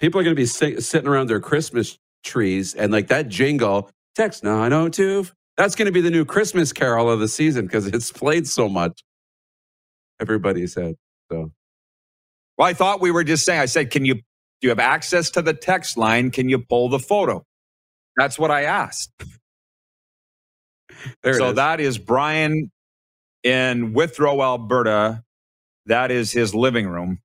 [0.00, 3.90] people are going to be si- sitting around their Christmas trees and like that jingle
[4.16, 5.26] text nine oh two.
[5.56, 8.68] That's going to be the new Christmas carol of the season because it's played so
[8.68, 9.02] much.
[10.20, 10.96] Everybody said
[11.32, 11.52] so.
[12.58, 13.60] Well, I thought we were just saying.
[13.60, 14.22] I said, "Can you do
[14.62, 16.30] you have access to the text line?
[16.30, 17.44] Can you pull the photo?"
[18.16, 19.10] That's what I asked.
[21.22, 21.56] There so is.
[21.56, 22.70] that is Brian
[23.42, 25.22] in Withrow, Alberta.
[25.86, 27.20] That is his living room.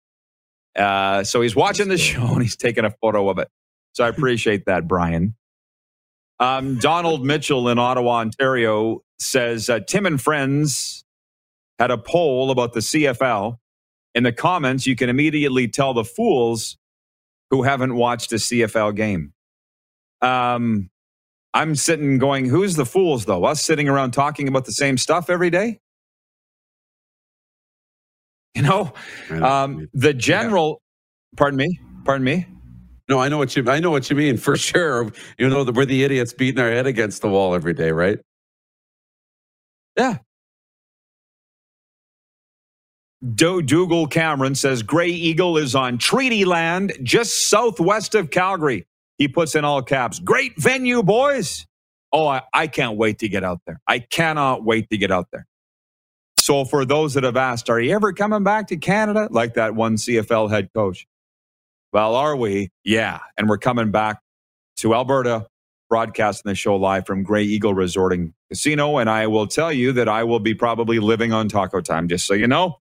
[0.76, 3.50] Uh, so he's watching the show and he's taking a photo of it.
[3.94, 5.36] So I appreciate that, Brian.
[6.39, 11.04] Um, Donald Mitchell in Ottawa, Ontario says uh, Tim and friends
[11.78, 13.58] had a poll about the CFL.
[14.15, 16.78] In the comments, you can immediately tell the fools
[17.52, 19.34] who haven't watched a CFL game.
[20.22, 20.89] Um,
[21.54, 23.45] I'm sitting going, who's the fools though?
[23.45, 25.80] Us sitting around talking about the same stuff every day?
[28.56, 28.93] You know,
[29.41, 30.82] um, the general,
[31.38, 32.48] pardon me, pardon me.
[33.10, 35.12] no, I know what you I know what you mean for sure.
[35.38, 38.19] You know, we're the idiots beating our head against the wall every day, right?
[39.98, 40.17] Yeah.
[43.36, 48.88] Do- Dougal Cameron says Grey Eagle is on treaty land just southwest of Calgary.
[49.17, 50.19] He puts in all caps.
[50.19, 51.67] Great venue, boys.
[52.13, 53.82] Oh, I, I can't wait to get out there.
[53.88, 55.47] I cannot wait to get out there.
[56.38, 59.27] So for those that have asked, are you ever coming back to Canada?
[59.32, 61.08] Like that one CFL head coach.
[61.93, 62.71] Well, are we?
[62.84, 63.19] Yeah.
[63.38, 64.21] And we're coming back
[64.77, 65.47] to Alberta,
[65.89, 68.97] broadcasting the show live from Grey Eagle Resorting Casino.
[68.97, 72.27] And I will tell you that I will be probably living on taco time, just
[72.27, 72.79] so you know.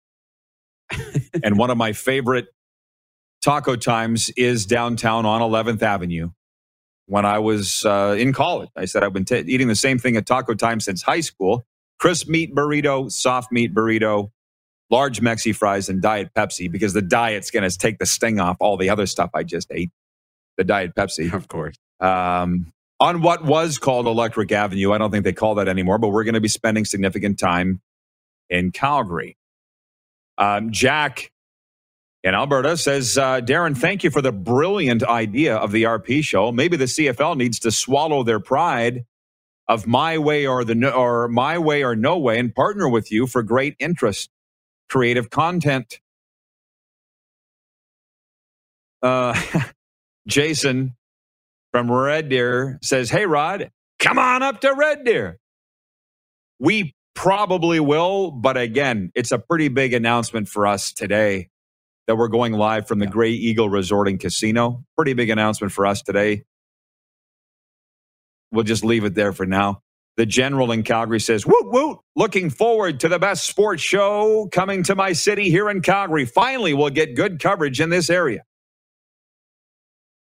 [1.42, 2.46] and one of my favorite
[3.42, 6.30] taco times is downtown on 11th Avenue.
[7.06, 10.16] When I was uh, in college, I said I've been t- eating the same thing
[10.16, 11.64] at taco time since high school
[11.98, 14.30] crisp meat burrito, soft meat burrito,
[14.90, 18.56] large Mexi fries, and Diet Pepsi because the diet's going to take the sting off
[18.60, 19.90] all the other stuff I just ate.
[20.56, 21.32] The Diet Pepsi.
[21.34, 21.76] Of course.
[22.00, 24.92] Um, on what was called Electric Avenue.
[24.92, 27.80] I don't think they call that anymore, but we're going to be spending significant time
[28.50, 29.36] in Calgary.
[30.38, 31.30] Um, Jack
[32.22, 36.52] in Alberta says, uh, Darren, thank you for the brilliant idea of the RP show.
[36.52, 39.04] Maybe the CFL needs to swallow their pride
[39.68, 43.10] of my way or the no, or my way or no way and partner with
[43.12, 44.30] you for great interest,
[44.90, 46.00] creative content.
[49.02, 49.40] Uh,
[50.28, 50.96] Jason
[51.72, 55.38] from Red Deer says, Hey, Rod, come on up to Red Deer.
[56.58, 61.48] We probably will, but again, it's a pretty big announcement for us today
[62.06, 64.84] that we're going live from the Grey Eagle Resort and Casino.
[64.96, 66.44] Pretty big announcement for us today.
[68.52, 69.82] We'll just leave it there for now.
[70.16, 74.84] The general in Calgary says, Woot, woot, looking forward to the best sports show coming
[74.84, 76.24] to my city here in Calgary.
[76.24, 78.44] Finally, we'll get good coverage in this area.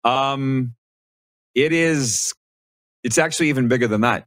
[0.05, 0.75] Um,
[1.55, 2.35] it is,
[3.03, 4.27] it's actually even bigger than that.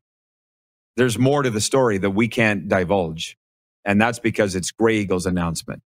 [0.97, 3.37] There's more to the story that we can't divulge.
[3.85, 5.81] And that's because it's Grey Eagle's announcement.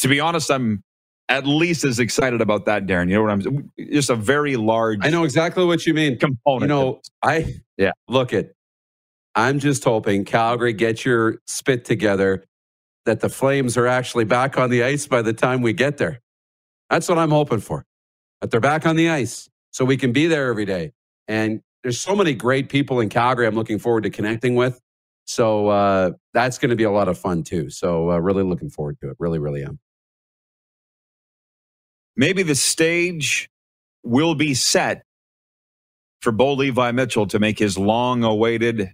[0.00, 0.82] To be honest, I'm
[1.28, 3.08] at least as excited about that, Darren.
[3.08, 4.98] You know what I'm just a very large.
[5.02, 6.18] I know exactly what you mean.
[6.18, 6.62] Component.
[6.62, 7.92] You know, I yeah.
[8.06, 8.52] Look at.
[9.34, 12.44] I'm just hoping Calgary get your spit together.
[13.06, 16.20] That the Flames are actually back on the ice by the time we get there.
[16.90, 17.86] That's what I'm hoping for.
[18.40, 20.92] That they're back on the ice so we can be there every day.
[21.26, 23.46] And there's so many great people in Calgary.
[23.46, 24.80] I'm looking forward to connecting with.
[25.26, 27.70] So uh, that's going to be a lot of fun too.
[27.70, 29.16] So uh, really looking forward to it.
[29.18, 29.78] Really, really am
[32.20, 33.48] maybe the stage
[34.04, 35.04] will be set
[36.20, 38.90] for Bo Levi Mitchell to make his long awaited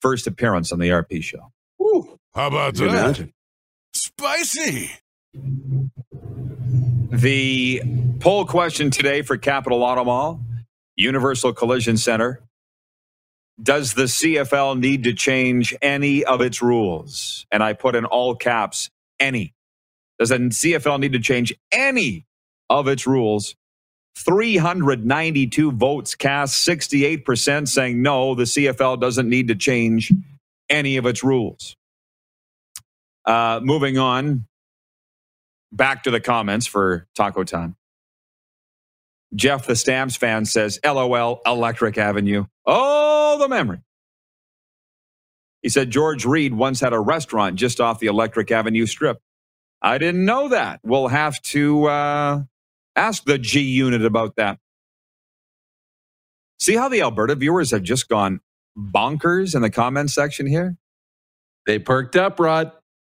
[0.00, 1.52] first appearance on the RP show.
[1.80, 2.88] Ooh, how about that?
[2.88, 3.32] Imagine.
[3.94, 4.90] Spicy.
[7.12, 7.82] The
[8.20, 10.40] poll question today for Capital Auto Mall,
[11.02, 12.42] Universal Collision Center.
[13.62, 17.46] Does the CFL need to change any of its rules?
[17.52, 19.54] And I put in all caps, any.
[20.18, 22.26] Does the CFL need to change any
[22.70, 23.56] of its rules.
[24.16, 30.12] 392 votes cast, 68% saying no, the CFL doesn't need to change
[30.70, 31.76] any of its rules.
[33.26, 34.46] Uh, moving on,
[35.72, 37.76] back to the comments for Taco Time.
[39.34, 42.46] Jeff, the Stamps fan, says, LOL, Electric Avenue.
[42.66, 43.80] Oh, the memory.
[45.62, 49.18] He said George Reed once had a restaurant just off the Electric Avenue strip.
[49.82, 50.80] I didn't know that.
[50.84, 52.42] We'll have to uh,
[52.96, 54.58] Ask the G unit about that.
[56.60, 58.40] See how the Alberta viewers have just gone
[58.78, 60.76] bonkers in the comment section here?
[61.66, 62.72] They perked up, Rod.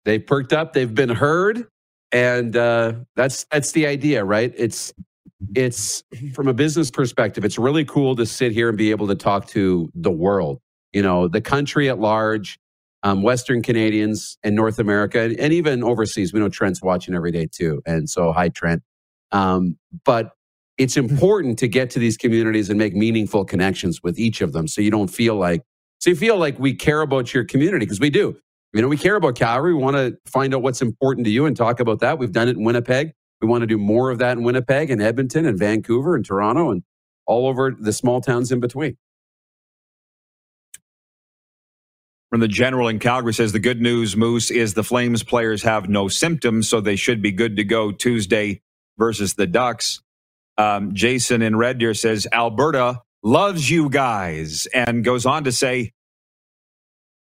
[0.04, 0.72] They perked up.
[0.72, 1.66] They've been heard,
[2.12, 4.52] and uh, that's that's the idea, right?
[4.56, 4.92] It's
[5.54, 6.02] it's
[6.34, 7.44] from a business perspective.
[7.44, 10.60] It's really cool to sit here and be able to talk to the world.
[10.92, 12.58] You know, the country at large,
[13.02, 16.32] um, Western Canadians, and North America, and even overseas.
[16.32, 18.82] We know Trent's watching every day too, and so hi, Trent.
[19.32, 20.32] Um, but
[20.78, 24.66] it's important to get to these communities and make meaningful connections with each of them
[24.66, 25.62] so you don't feel like
[25.98, 28.36] so you feel like we care about your community because we do
[28.72, 31.46] you know we care about calgary we want to find out what's important to you
[31.46, 34.18] and talk about that we've done it in winnipeg we want to do more of
[34.20, 36.84] that in winnipeg and edmonton and vancouver and toronto and
[37.26, 38.96] all over the small towns in between
[42.30, 45.88] From the general in Calgary says the good news, Moose, is the Flames players have
[45.88, 48.62] no symptoms, so they should be good to go Tuesday
[48.98, 50.02] versus the Ducks.
[50.58, 55.92] Um, Jason in Red Deer says Alberta loves you guys and goes on to say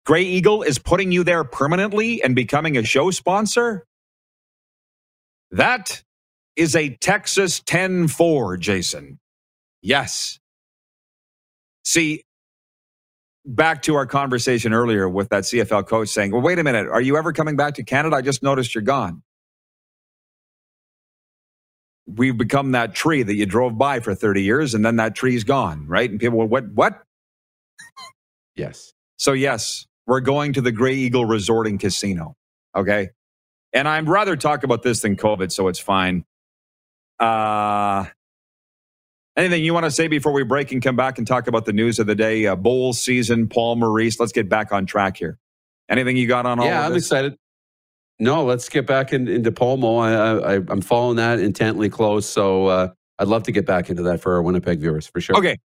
[0.05, 3.85] Grey Eagle is putting you there permanently and becoming a show sponsor.
[5.53, 6.03] That
[6.57, 9.19] is a Texas 10 4, Jason.
[9.81, 10.39] Yes.
[11.85, 12.23] See,
[13.45, 17.01] back to our conversation earlier with that CFL coach saying, Well, wait a minute, are
[17.01, 18.17] you ever coming back to Canada?
[18.17, 19.15] I just noticed you're gone
[22.07, 25.43] we've become that tree that you drove by for 30 years and then that tree's
[25.43, 26.09] gone, right?
[26.09, 27.03] And people, what, what?
[28.55, 28.93] Yes.
[29.17, 32.35] So, yes, We're going to the Grey Eagle Resort and Casino.
[32.75, 33.09] Okay.
[33.73, 36.25] And I'd rather talk about this than COVID, so it's fine.
[37.19, 38.05] Uh,
[39.35, 41.73] anything you want to say before we break and come back and talk about the
[41.73, 42.45] news of the day?
[42.45, 44.19] Uh, bowl season, Paul Maurice.
[44.19, 45.39] Let's get back on track here.
[45.89, 47.03] Anything you got on all yeah, I'm this?
[47.03, 47.35] excited.
[48.19, 49.99] No, let's get back in, into Palmo.
[49.99, 52.27] I, I, I'm following that intently close.
[52.27, 52.87] So uh,
[53.19, 55.35] I'd love to get back into that for our Winnipeg viewers for sure.
[55.35, 55.57] Okay.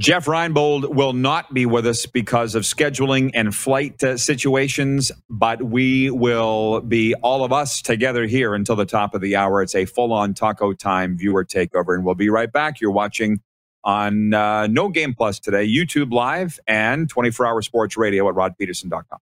[0.00, 5.62] Jeff Reinebold will not be with us because of scheduling and flight uh, situations, but
[5.62, 9.60] we will be all of us together here until the top of the hour.
[9.60, 12.80] It's a full on taco time viewer takeover, and we'll be right back.
[12.80, 13.42] You're watching
[13.84, 19.18] on uh, No Game Plus today, YouTube Live, and 24 hour sports radio at rodpeterson.com.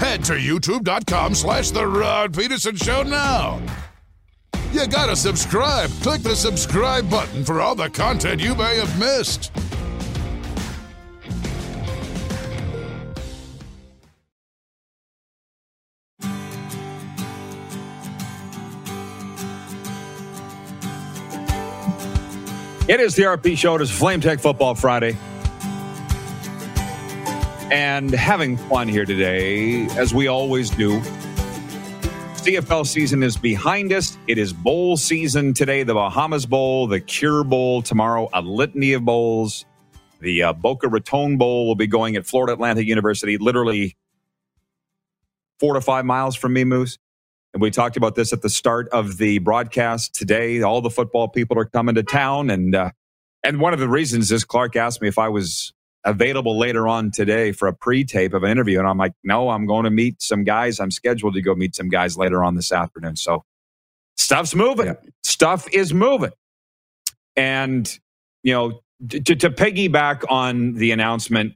[0.00, 3.62] Head to youtube.com slash The Rod Peterson Show now.
[4.74, 5.88] You gotta subscribe.
[6.02, 9.52] Click the subscribe button for all the content you may have missed.
[22.88, 23.76] It is the RP Show.
[23.76, 25.16] It is Flame Tech Football Friday.
[27.70, 31.00] And having fun here today, as we always do.
[32.44, 34.18] CFL season is behind us.
[34.26, 35.82] It is bowl season today.
[35.82, 39.64] The Bahamas Bowl, the Cure Bowl tomorrow, a litany of bowls.
[40.20, 43.96] The uh, Boca Raton Bowl will be going at Florida Atlantic University, literally
[45.58, 46.98] four to five miles from me, Moose.
[47.54, 50.60] And we talked about this at the start of the broadcast today.
[50.60, 52.90] All the football people are coming to town, and uh,
[53.42, 55.72] and one of the reasons is Clark asked me if I was
[56.04, 59.66] available later on today for a pre-tape of an interview, and I'm like, no, I'm
[59.66, 60.80] going to meet some guys.
[60.80, 63.16] I'm scheduled to go meet some guys later on this afternoon.
[63.16, 63.44] So
[64.16, 64.86] stuff's moving.
[64.86, 64.94] Yeah.
[65.22, 66.32] Stuff is moving,
[67.36, 67.90] and
[68.42, 71.54] you know, to, to piggyback on the announcement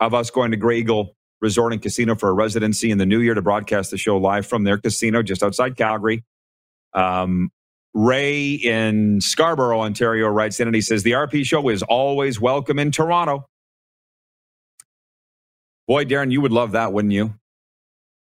[0.00, 3.20] of us going to Grey Eagle Resort and Casino for a residency in the new
[3.20, 6.24] year to broadcast the show live from their casino just outside Calgary.
[6.94, 7.50] Um,
[7.94, 12.78] Ray in Scarborough, Ontario writes in and he says, The RP show is always welcome
[12.78, 13.48] in Toronto.
[15.86, 17.34] Boy, Darren, you would love that, wouldn't you?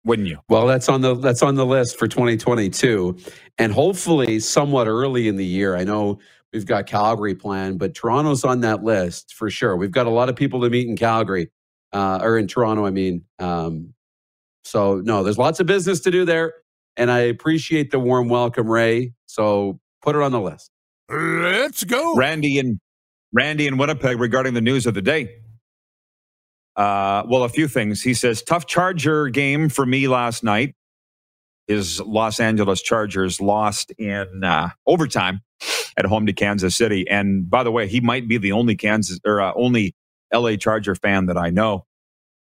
[0.06, 0.40] Wouldn't you?
[0.50, 3.18] Well, that's on the that's on the list for 2022,
[3.60, 5.76] and hopefully somewhat early in the year.
[5.76, 6.20] I know
[6.54, 9.78] we've got Calgary planned, but Toronto's on that list for sure.
[9.78, 11.52] We've got a lot of people to meet in Calgary
[11.94, 12.86] uh, or in Toronto.
[12.86, 13.94] I mean, um,
[14.64, 16.54] so no, there's lots of business to do there,
[16.98, 19.14] and I appreciate the warm welcome, Ray.
[19.26, 20.70] So put it on the list.
[21.10, 22.16] Let's go.
[22.16, 22.80] Randy in
[23.34, 25.30] Randy in Winnipeg regarding the news of the day.
[26.76, 28.02] Uh, well, a few things.
[28.02, 30.76] He says tough Charger game for me last night.
[31.68, 35.42] His Los Angeles Chargers lost in uh, overtime
[35.98, 37.08] at home to Kansas City.
[37.10, 39.96] And by the way, he might be the only Kansas or uh, only
[40.34, 41.86] LA Charger fan that I know.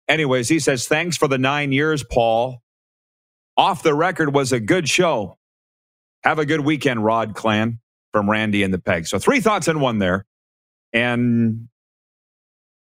[0.09, 2.63] Anyways, he says thanks for the nine years, Paul.
[3.61, 5.37] Off the record was a good show.
[6.25, 7.79] Have a good weekend, Rod Clan
[8.11, 9.07] from Randy and the Peg.
[9.07, 10.25] So three thoughts in one there.
[10.95, 11.69] And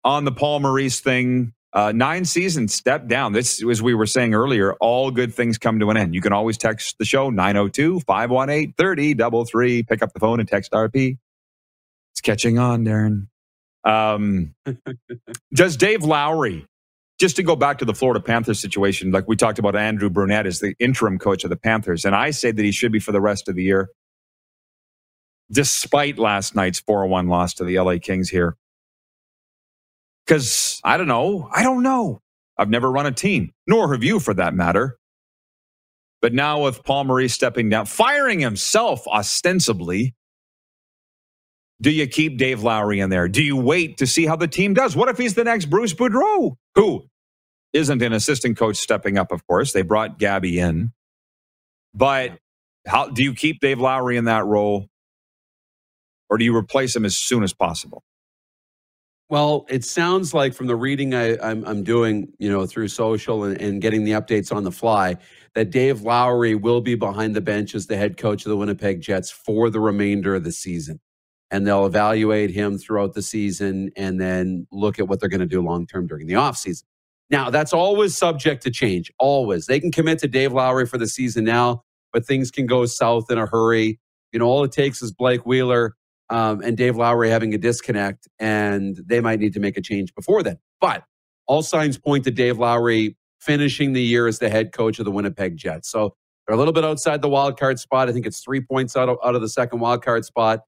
[0.04, 3.32] on the Paul Maurice thing, uh, nine seasons, step down.
[3.32, 6.14] This, as we were saying earlier, all good things come to an end.
[6.14, 9.82] You can always text the show 902 518 3033.
[9.82, 11.18] Pick up the phone and text RP.
[12.12, 13.26] It's catching on, Darren.
[13.82, 14.54] Um,
[15.52, 16.68] does Dave Lowry,
[17.18, 20.46] just to go back to the Florida Panthers situation, like we talked about Andrew Brunette
[20.46, 23.12] as the interim coach of the Panthers, and I say that he should be for
[23.12, 23.88] the rest of the year,
[25.50, 28.56] despite last night's 4 1 loss to the LA Kings here.
[30.26, 31.48] Because I don't know.
[31.52, 32.20] I don't know.
[32.58, 34.98] I've never run a team, nor have you for that matter.
[36.20, 40.14] But now with Paul Maurice stepping down, firing himself ostensibly,
[41.80, 43.28] do you keep Dave Lowry in there?
[43.28, 44.96] Do you wait to see how the team does?
[44.96, 47.08] What if he's the next Bruce Boudreau, who
[47.72, 49.72] isn't an assistant coach stepping up, of course?
[49.72, 50.92] They brought Gabby in.
[51.94, 52.38] But
[52.86, 54.88] how do you keep Dave Lowry in that role?
[56.30, 58.02] Or do you replace him as soon as possible?
[59.28, 63.44] Well, it sounds like from the reading I, I'm, I'm doing, you know, through social
[63.44, 65.16] and, and getting the updates on the fly,
[65.56, 69.02] that Dave Lowry will be behind the bench as the head coach of the Winnipeg
[69.02, 71.00] Jets for the remainder of the season.
[71.50, 75.46] And they'll evaluate him throughout the season and then look at what they're going to
[75.46, 76.84] do long term during the offseason.
[77.30, 79.12] Now, that's always subject to change.
[79.18, 79.66] Always.
[79.66, 81.82] They can commit to Dave Lowry for the season now,
[82.12, 83.98] but things can go south in a hurry.
[84.32, 85.94] You know, all it takes is Blake Wheeler
[86.30, 90.14] um, and Dave Lowry having a disconnect, and they might need to make a change
[90.14, 90.58] before then.
[90.80, 91.04] But
[91.46, 95.10] all signs point to Dave Lowry finishing the year as the head coach of the
[95.10, 95.90] Winnipeg Jets.
[95.90, 96.14] So
[96.46, 98.08] they're a little bit outside the wild card spot.
[98.08, 100.60] I think it's three points out of, out of the second wild card spot.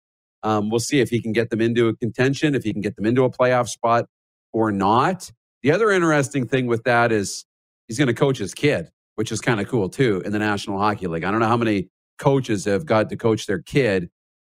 [0.43, 2.97] Um, we'll see if he can get them into a contention, if he can get
[2.97, 4.07] them into a playoff spot
[4.53, 5.30] or not.
[5.62, 7.45] The other interesting thing with that is
[7.88, 10.78] he's going to coach his kid, which is kind of cool too in the National
[10.78, 11.24] Hockey League.
[11.24, 14.09] I don't know how many coaches have got to coach their kid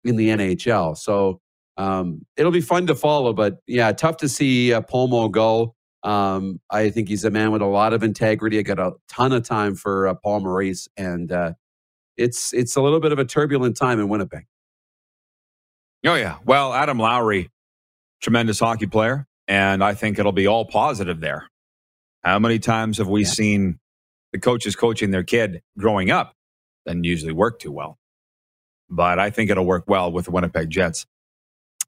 [0.04, 0.96] in the NHL.
[0.96, 1.40] So
[1.76, 3.32] um, it'll be fun to follow.
[3.32, 5.74] But yeah, tough to see uh, Pomo go.
[6.02, 8.58] Um, I think he's a man with a lot of integrity.
[8.58, 11.52] I got a ton of time for uh, Paul Maurice, and uh,
[12.16, 14.46] it's it's a little bit of a turbulent time in Winnipeg.
[16.06, 16.38] Oh yeah.
[16.44, 17.50] Well, Adam Lowry,
[18.22, 21.48] tremendous hockey player, and I think it'll be all positive there.
[22.24, 23.28] How many times have we Yeah.
[23.28, 23.78] seen
[24.32, 26.34] the coaches coaching their kid growing up?
[26.86, 27.98] Doesn't usually work too well,
[28.88, 31.06] but I think it'll work well with the Winnipeg Jets.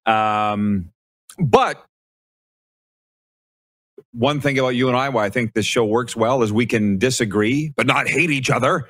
[0.06, 0.90] Um,
[1.38, 1.84] but
[4.12, 6.66] one thing about you and I, why I think this show works well, is we
[6.66, 8.88] can disagree but not hate each other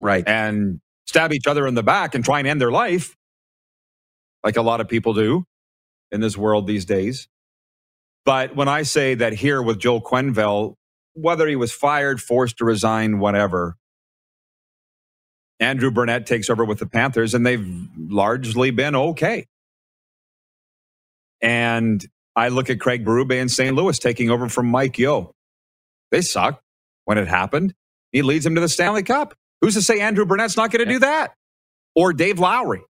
[0.00, 0.26] Right.
[0.26, 3.16] and stab each other in the back and try and end their life,
[4.44, 5.44] like a lot of people do
[6.10, 7.28] in this world these days.
[8.24, 10.74] But when I say that here with Joel Quenneville,
[11.14, 13.76] whether he was fired, forced to resign, whatever,
[15.60, 17.66] Andrew Brunette takes over with the Panthers and they've
[17.96, 19.46] largely been okay.
[21.40, 22.04] And
[22.36, 23.74] I look at Craig Berube in St.
[23.74, 25.34] Louis taking over from Mike Yeo.
[26.10, 26.62] They sucked
[27.04, 27.74] when it happened.
[28.12, 29.34] He leads them to the Stanley Cup.
[29.60, 31.34] Who's to say Andrew Brunette's not going to do that?
[31.94, 32.82] Or Dave Lowry?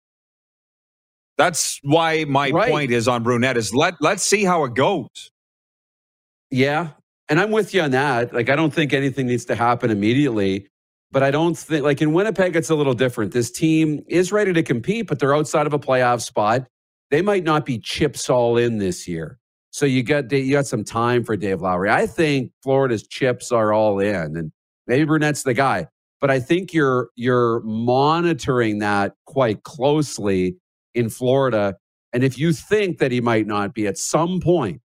[1.43, 2.70] That's why my Right.
[2.70, 5.32] point is on Brunette is let let's see how it goes.
[6.53, 6.90] Yeah.
[7.28, 8.32] And I'm with you on that.
[8.32, 10.68] Like, I don't think anything needs to happen immediately.
[11.11, 13.32] But I don't think, like in Winnipeg, it's a little different.
[13.32, 16.66] This team is ready to compete, but they're outside of a playoff spot.
[17.11, 19.38] They might not be chips all in this year.
[19.72, 21.90] So you got you got some time for Dave Lowry.
[21.90, 24.53] I think Florida's chips are all in, and
[24.86, 25.88] maybe Brunette's the guy.
[26.20, 30.57] But I think you're you're monitoring that quite closely
[30.95, 31.76] in Florida.
[32.12, 34.80] And if you think that he might not be at some point,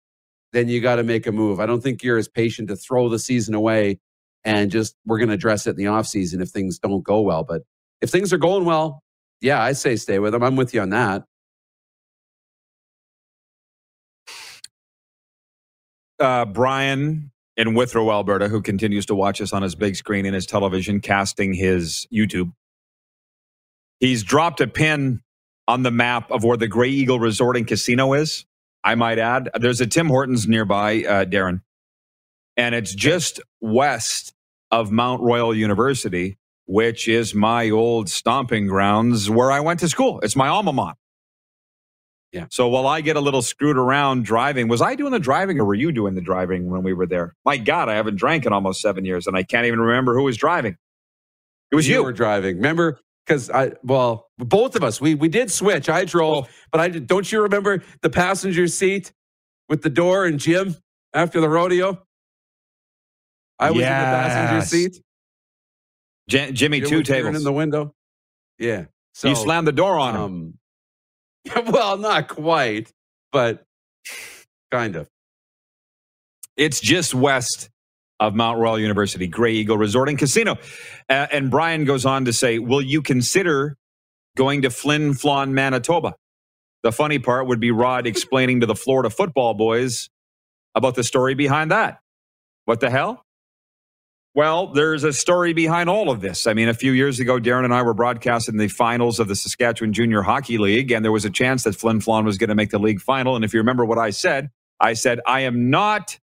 [0.52, 1.60] then you got to make a move.
[1.60, 4.00] I don't think you're as patient to throw the season away
[4.44, 7.44] and just we're going to address it in the offseason if things don't go well.
[7.44, 7.62] But
[8.02, 9.02] if things are going well,
[9.40, 10.42] yeah, I say stay with him.
[10.42, 11.22] I'm with you on that.
[16.20, 20.34] uh, Brian in Withrow, Alberta, who continues to watch us on his big screen in
[20.34, 22.52] his television, casting his YouTube.
[24.00, 25.22] He's dropped a pin
[25.68, 28.44] on the map of where the Grey Eagle Resort and Casino is.
[28.84, 31.62] I might add, there's a Tim Hortons nearby, uh, Darren,
[32.56, 34.34] and it's just west
[34.70, 36.36] of Mount Royal University,
[36.66, 40.20] which is my old stomping grounds where I went to school.
[40.20, 40.96] It's my alma mater.
[42.32, 42.46] Yeah.
[42.50, 45.66] So while I get a little screwed around driving, was I doing the driving or
[45.66, 47.36] were you doing the driving when we were there?
[47.44, 50.24] My God, I haven't drank in almost seven years and I can't even remember who
[50.24, 50.78] was driving.
[51.70, 51.96] It was you.
[51.96, 52.56] You were driving.
[52.56, 52.98] Remember?
[53.26, 55.88] Because I, well, both of us, we we did switch.
[55.88, 59.12] I drove, but I did- don't you remember the passenger seat
[59.68, 60.76] with the door and Jim
[61.14, 62.02] after the rodeo?
[63.58, 65.02] I was in the passenger seat.
[66.28, 67.36] J- Jimmy Jim Two Tables.
[67.36, 67.94] in the window.
[68.58, 68.86] Yeah.
[69.14, 70.58] So you slammed the door on him.
[71.56, 72.92] um, well, not quite,
[73.30, 73.64] but
[74.72, 75.08] kind of.
[76.56, 77.70] It's just west
[78.22, 80.56] of Mount Royal University, Grey Eagle Resort and Casino.
[81.08, 83.76] Uh, and Brian goes on to say, Will you consider
[84.36, 86.14] going to Flin Flon, Manitoba?
[86.84, 90.08] The funny part would be Rod explaining to the Florida football boys
[90.74, 91.98] about the story behind that.
[92.64, 93.24] What the hell?
[94.34, 96.46] Well, there's a story behind all of this.
[96.46, 99.36] I mean, a few years ago, Darren and I were broadcasting the finals of the
[99.36, 102.54] Saskatchewan Junior Hockey League, and there was a chance that Flin Flon was going to
[102.54, 103.36] make the league final.
[103.36, 104.50] And if you remember what I said,
[104.80, 106.18] I said, I am not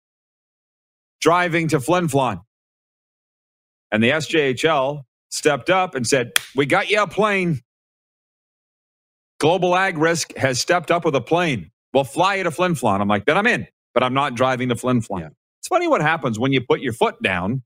[1.24, 2.42] driving to Flin Flon.
[3.90, 7.62] And the SJHL stepped up and said, We got you a plane.
[9.40, 11.70] Global Ag Risk has stepped up with a plane.
[11.94, 13.00] We'll fly you to Flin Flon.
[13.00, 15.20] I'm like, Then I'm in, but I'm not driving to Flin Flon.
[15.20, 15.28] Yeah.
[15.60, 17.62] It's funny what happens when you put your foot down.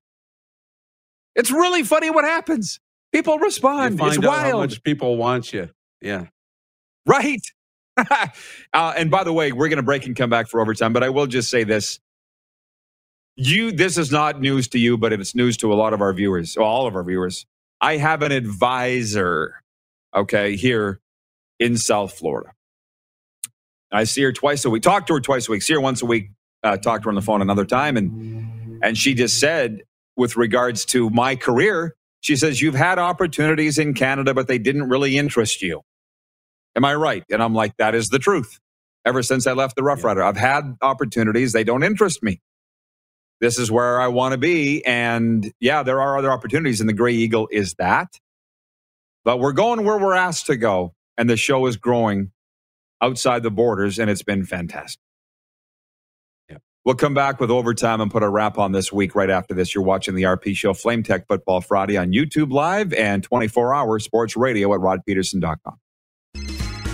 [1.35, 2.79] It's really funny what happens.
[3.13, 3.95] People respond.
[4.01, 4.61] It's out how wild.
[4.71, 5.69] much people want you.
[6.01, 6.27] Yeah.
[7.07, 7.43] Right.
[7.97, 11.03] uh, and by the way, we're going to break and come back for overtime, but
[11.03, 11.99] I will just say this.
[13.39, 16.15] You, this is not news to you, but it's news to a lot of our
[16.15, 17.47] viewers, well, all of our viewers.
[17.81, 19.63] I have an advisor,
[20.17, 21.01] okay, here
[21.61, 22.53] in South Florida.
[23.93, 26.03] I see her twice a week, talk to her twice a week, see her once
[26.03, 26.31] a week,
[26.65, 27.97] uh, talk to her on the phone another time.
[27.97, 29.83] And, and she just said,
[30.17, 34.91] with regards to my career, she says, You've had opportunities in Canada, but they didn't
[34.91, 35.83] really interest you.
[36.77, 37.25] Am I right?
[37.31, 38.61] And I'm like, that is the truth.
[39.07, 41.53] Ever since I left the Rough Rider, I've had opportunities.
[41.53, 42.41] They don't interest me.
[43.41, 44.85] This is where I want to be.
[44.85, 48.19] And yeah, there are other opportunities, and the Grey Eagle is that.
[49.25, 50.95] But we're going where we're asked to go.
[51.17, 52.31] And the show is growing
[53.03, 55.01] outside the borders, and it's been fantastic.
[56.49, 56.59] Yeah.
[56.85, 59.75] We'll come back with overtime and put a wrap on this week right after this.
[59.75, 63.99] You're watching the RP Show Flame Tech Football Friday on YouTube Live and 24 hour
[63.99, 65.77] sports radio at rodpeterson.com.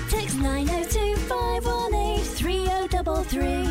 [0.09, 3.64] Text 902 518 3033.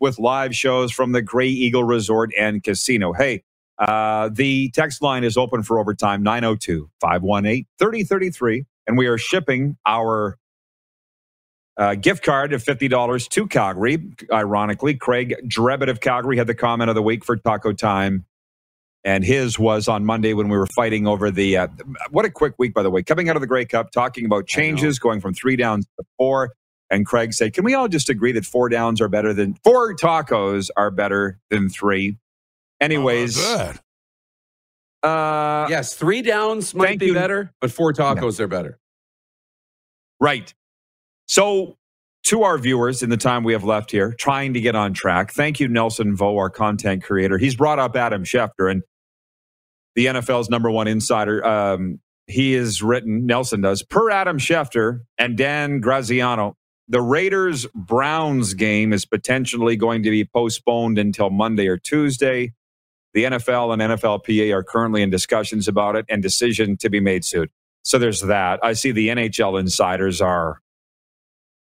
[0.00, 3.12] with live shows from the Grey Eagle Resort and Casino.
[3.12, 3.44] Hey,
[3.78, 9.76] uh, the text line is open for overtime 902 518 3033, and we are shipping
[9.86, 10.38] our
[11.76, 13.98] uh, gift card of $50 to Calgary.
[14.32, 18.24] Ironically, Craig Drebit of Calgary had the comment of the week for Taco Time.
[19.04, 21.56] And his was on Monday when we were fighting over the.
[21.56, 21.68] Uh,
[22.10, 23.02] what a quick week, by the way.
[23.02, 26.52] Coming out of the Grey Cup, talking about changes, going from three downs to four.
[26.90, 29.94] And Craig said, Can we all just agree that four downs are better than four
[29.94, 32.18] tacos are better than three?
[32.80, 33.76] Anyways, How about
[35.02, 37.14] uh, yes, three downs might be you.
[37.14, 38.78] better, but four tacos are better.
[40.20, 40.52] Right.
[41.26, 41.76] So,
[42.24, 45.32] to our viewers in the time we have left here, trying to get on track,
[45.32, 47.38] thank you, Nelson Vo, our content creator.
[47.38, 48.82] He's brought up Adam Schefter and
[49.94, 51.44] the NFL's number one insider.
[51.46, 56.56] Um, he has written, Nelson does, per Adam Schefter and Dan Graziano,
[56.88, 62.54] the Raiders Browns game is potentially going to be postponed until Monday or Tuesday.
[63.14, 67.24] The NFL and NFLPA are currently in discussions about it and decision to be made
[67.24, 67.48] soon.
[67.84, 68.60] So there's that.
[68.62, 70.60] I see the NHL insiders are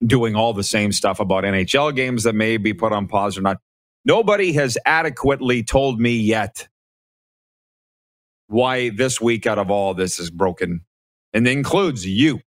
[0.06, 3.42] doing all the same stuff about NHL games that may be put on pause or
[3.42, 3.58] not.
[4.04, 6.68] Nobody has adequately told me yet
[8.48, 10.82] why this week out of all this is broken,
[11.34, 12.42] and includes you.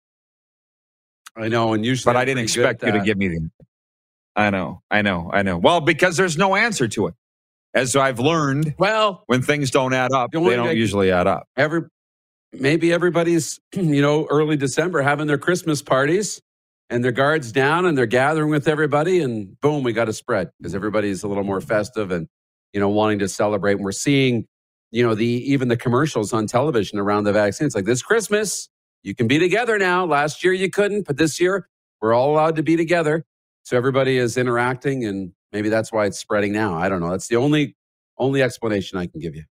[1.36, 3.50] I know, and usually, But I didn't expect you to give me the.
[4.36, 5.58] I know, I know, I know.
[5.58, 7.14] Well, because there's no answer to it.
[7.74, 8.74] As I've learned.
[8.78, 11.48] Well, when things don't add up, they don't usually add up.
[11.56, 11.82] every
[12.52, 16.40] maybe everybody's you know early December having their Christmas parties
[16.90, 20.50] and their guards down and they're gathering with everybody and boom, we got a spread
[20.58, 22.28] because everybody's a little more festive and
[22.72, 23.74] you know wanting to celebrate.
[23.74, 24.46] And we're seeing
[24.92, 27.66] you know the even the commercials on television around the vaccine.
[27.66, 28.68] It's like this Christmas
[29.04, 30.06] you can be together now.
[30.06, 31.68] Last year you couldn't, but this year
[32.02, 33.24] we're all allowed to be together.
[33.64, 36.74] So everybody is interacting and maybe that's why it's spreading now.
[36.74, 37.10] I don't know.
[37.10, 37.76] That's the only
[38.18, 39.44] only explanation I can give you.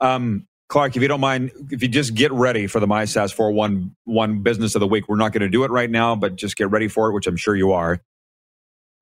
[0.00, 4.42] Um, Clark, if you don't mind, if you just get ready for the MySask 411
[4.42, 6.70] business of the week, we're not going to do it right now, but just get
[6.70, 8.00] ready for it, which I'm sure you are.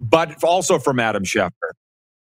[0.01, 1.73] But also from Adam Schefter.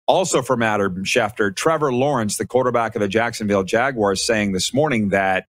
[0.09, 5.11] Also from Adam Schefter, Trevor Lawrence, the quarterback of the Jacksonville Jaguars, saying this morning
[5.11, 5.47] that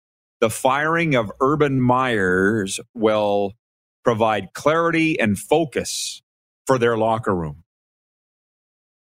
[0.41, 3.53] the firing of Urban Myers will
[4.05, 6.23] provide clarity and focus
[6.67, 7.63] for their locker room.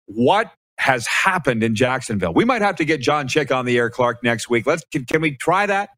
[0.06, 2.34] What has happened in Jacksonville?
[2.34, 4.66] We might have to get John Chick on the air, Clark, next week.
[4.66, 5.90] Let's can, can we try that?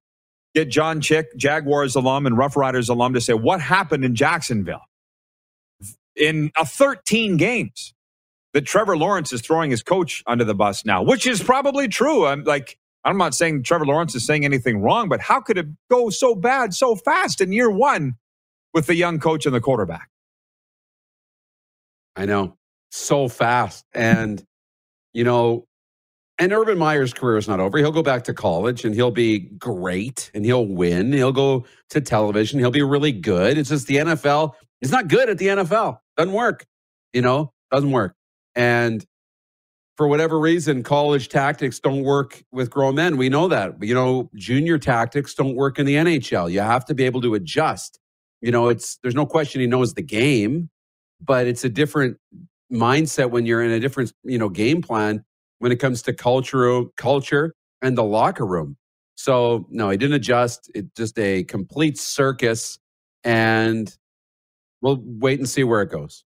[0.54, 4.82] Get John Chick, Jaguars alum and Rough Riders alum, to say what happened in Jacksonville
[6.16, 7.94] in a 13 games
[8.54, 12.26] that Trevor Lawrence is throwing his coach under the bus now, which is probably true.
[12.26, 12.78] I'm like,
[13.08, 16.34] I'm not saying Trevor Lawrence is saying anything wrong, but how could it go so
[16.34, 18.16] bad so fast in year one
[18.74, 20.10] with the young coach and the quarterback?
[22.16, 22.58] I know.
[22.90, 23.86] So fast.
[23.94, 24.44] And,
[25.14, 25.66] you know,
[26.38, 27.78] and Urban Meyer's career is not over.
[27.78, 31.10] He'll go back to college and he'll be great and he'll win.
[31.10, 32.58] He'll go to television.
[32.58, 33.56] He'll be really good.
[33.56, 34.52] It's just the NFL.
[34.82, 35.98] He's not good at the NFL.
[36.18, 36.66] Doesn't work.
[37.14, 38.14] You know, doesn't work.
[38.54, 39.02] And
[39.98, 43.16] for whatever reason, college tactics don't work with grown men.
[43.16, 43.82] We know that.
[43.82, 46.52] You know, junior tactics don't work in the NHL.
[46.52, 47.98] You have to be able to adjust.
[48.40, 50.70] You know, it's there's no question he knows the game,
[51.20, 52.16] but it's a different
[52.72, 55.24] mindset when you're in a different, you know, game plan
[55.58, 58.76] when it comes to culture, culture and the locker room.
[59.16, 60.70] So no, he didn't adjust.
[60.76, 62.78] It's just a complete circus,
[63.24, 63.92] and
[64.80, 66.22] we'll wait and see where it goes.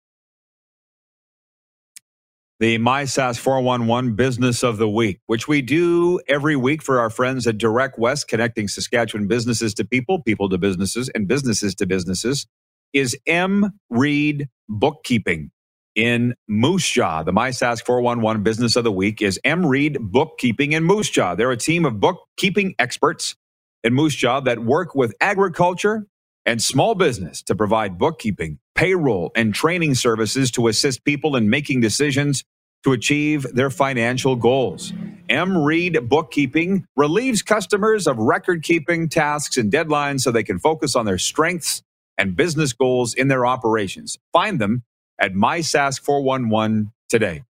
[2.60, 7.46] The MySask 411 Business of the Week, which we do every week for our friends
[7.46, 12.46] at Direct West, connecting Saskatchewan businesses to people, people to businesses, and businesses to businesses,
[12.92, 13.70] is M.
[13.88, 15.50] Reed Bookkeeping
[15.96, 17.22] in Moose Jaw.
[17.22, 19.64] The MySask 411 Business of the Week is M.
[19.64, 21.34] Reed Bookkeeping in Moose Jaw.
[21.34, 23.36] They're a team of bookkeeping experts
[23.82, 26.06] in Moose Jaw that work with agriculture
[26.46, 31.80] and small business to provide bookkeeping, payroll, and training services to assist people in making
[31.80, 32.44] decisions
[32.84, 34.92] to achieve their financial goals.
[35.28, 35.56] M.
[35.58, 41.06] Reed Bookkeeping relieves customers of record keeping tasks and deadlines so they can focus on
[41.06, 41.82] their strengths
[42.18, 44.18] and business goals in their operations.
[44.32, 44.82] Find them
[45.20, 47.44] at MySask411 today.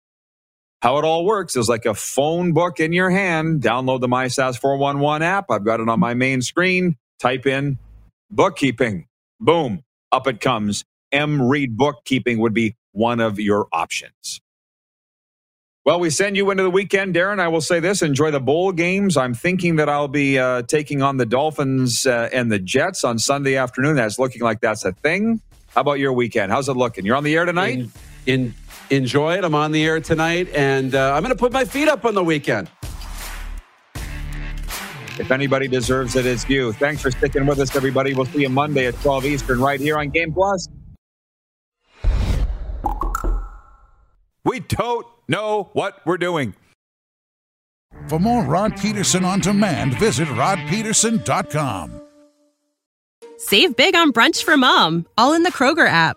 [0.82, 3.62] How it all works is like a phone book in your hand.
[3.62, 5.46] Download the MySask411 app.
[5.50, 6.96] I've got it on my main screen.
[7.18, 7.78] Type in
[8.30, 9.06] bookkeeping.
[9.40, 10.84] Boom, up it comes.
[11.12, 11.42] M.
[11.42, 14.40] Reed Bookkeeping would be one of your options.
[15.84, 17.40] Well, we send you into the weekend, Darren.
[17.40, 19.16] I will say this enjoy the bowl games.
[19.16, 23.18] I'm thinking that I'll be uh, taking on the Dolphins uh, and the Jets on
[23.18, 23.96] Sunday afternoon.
[23.96, 25.40] That's looking like that's a thing.
[25.74, 26.52] How about your weekend?
[26.52, 27.06] How's it looking?
[27.06, 27.78] You're on the air tonight?
[27.78, 27.92] In,
[28.26, 28.54] in,
[28.90, 29.44] enjoy it.
[29.44, 32.14] I'm on the air tonight, and uh, I'm going to put my feet up on
[32.14, 32.68] the weekend.
[35.20, 36.72] If anybody deserves it, it's you.
[36.72, 38.14] Thanks for sticking with us, everybody.
[38.14, 40.66] We'll see you Monday at 12 Eastern right here on Game Plus.
[44.44, 46.54] We don't know what we're doing.
[48.08, 52.00] For more Rod Peterson on demand, visit rodpeterson.com.
[53.36, 56.16] Save big on brunch for mom, all in the Kroger app.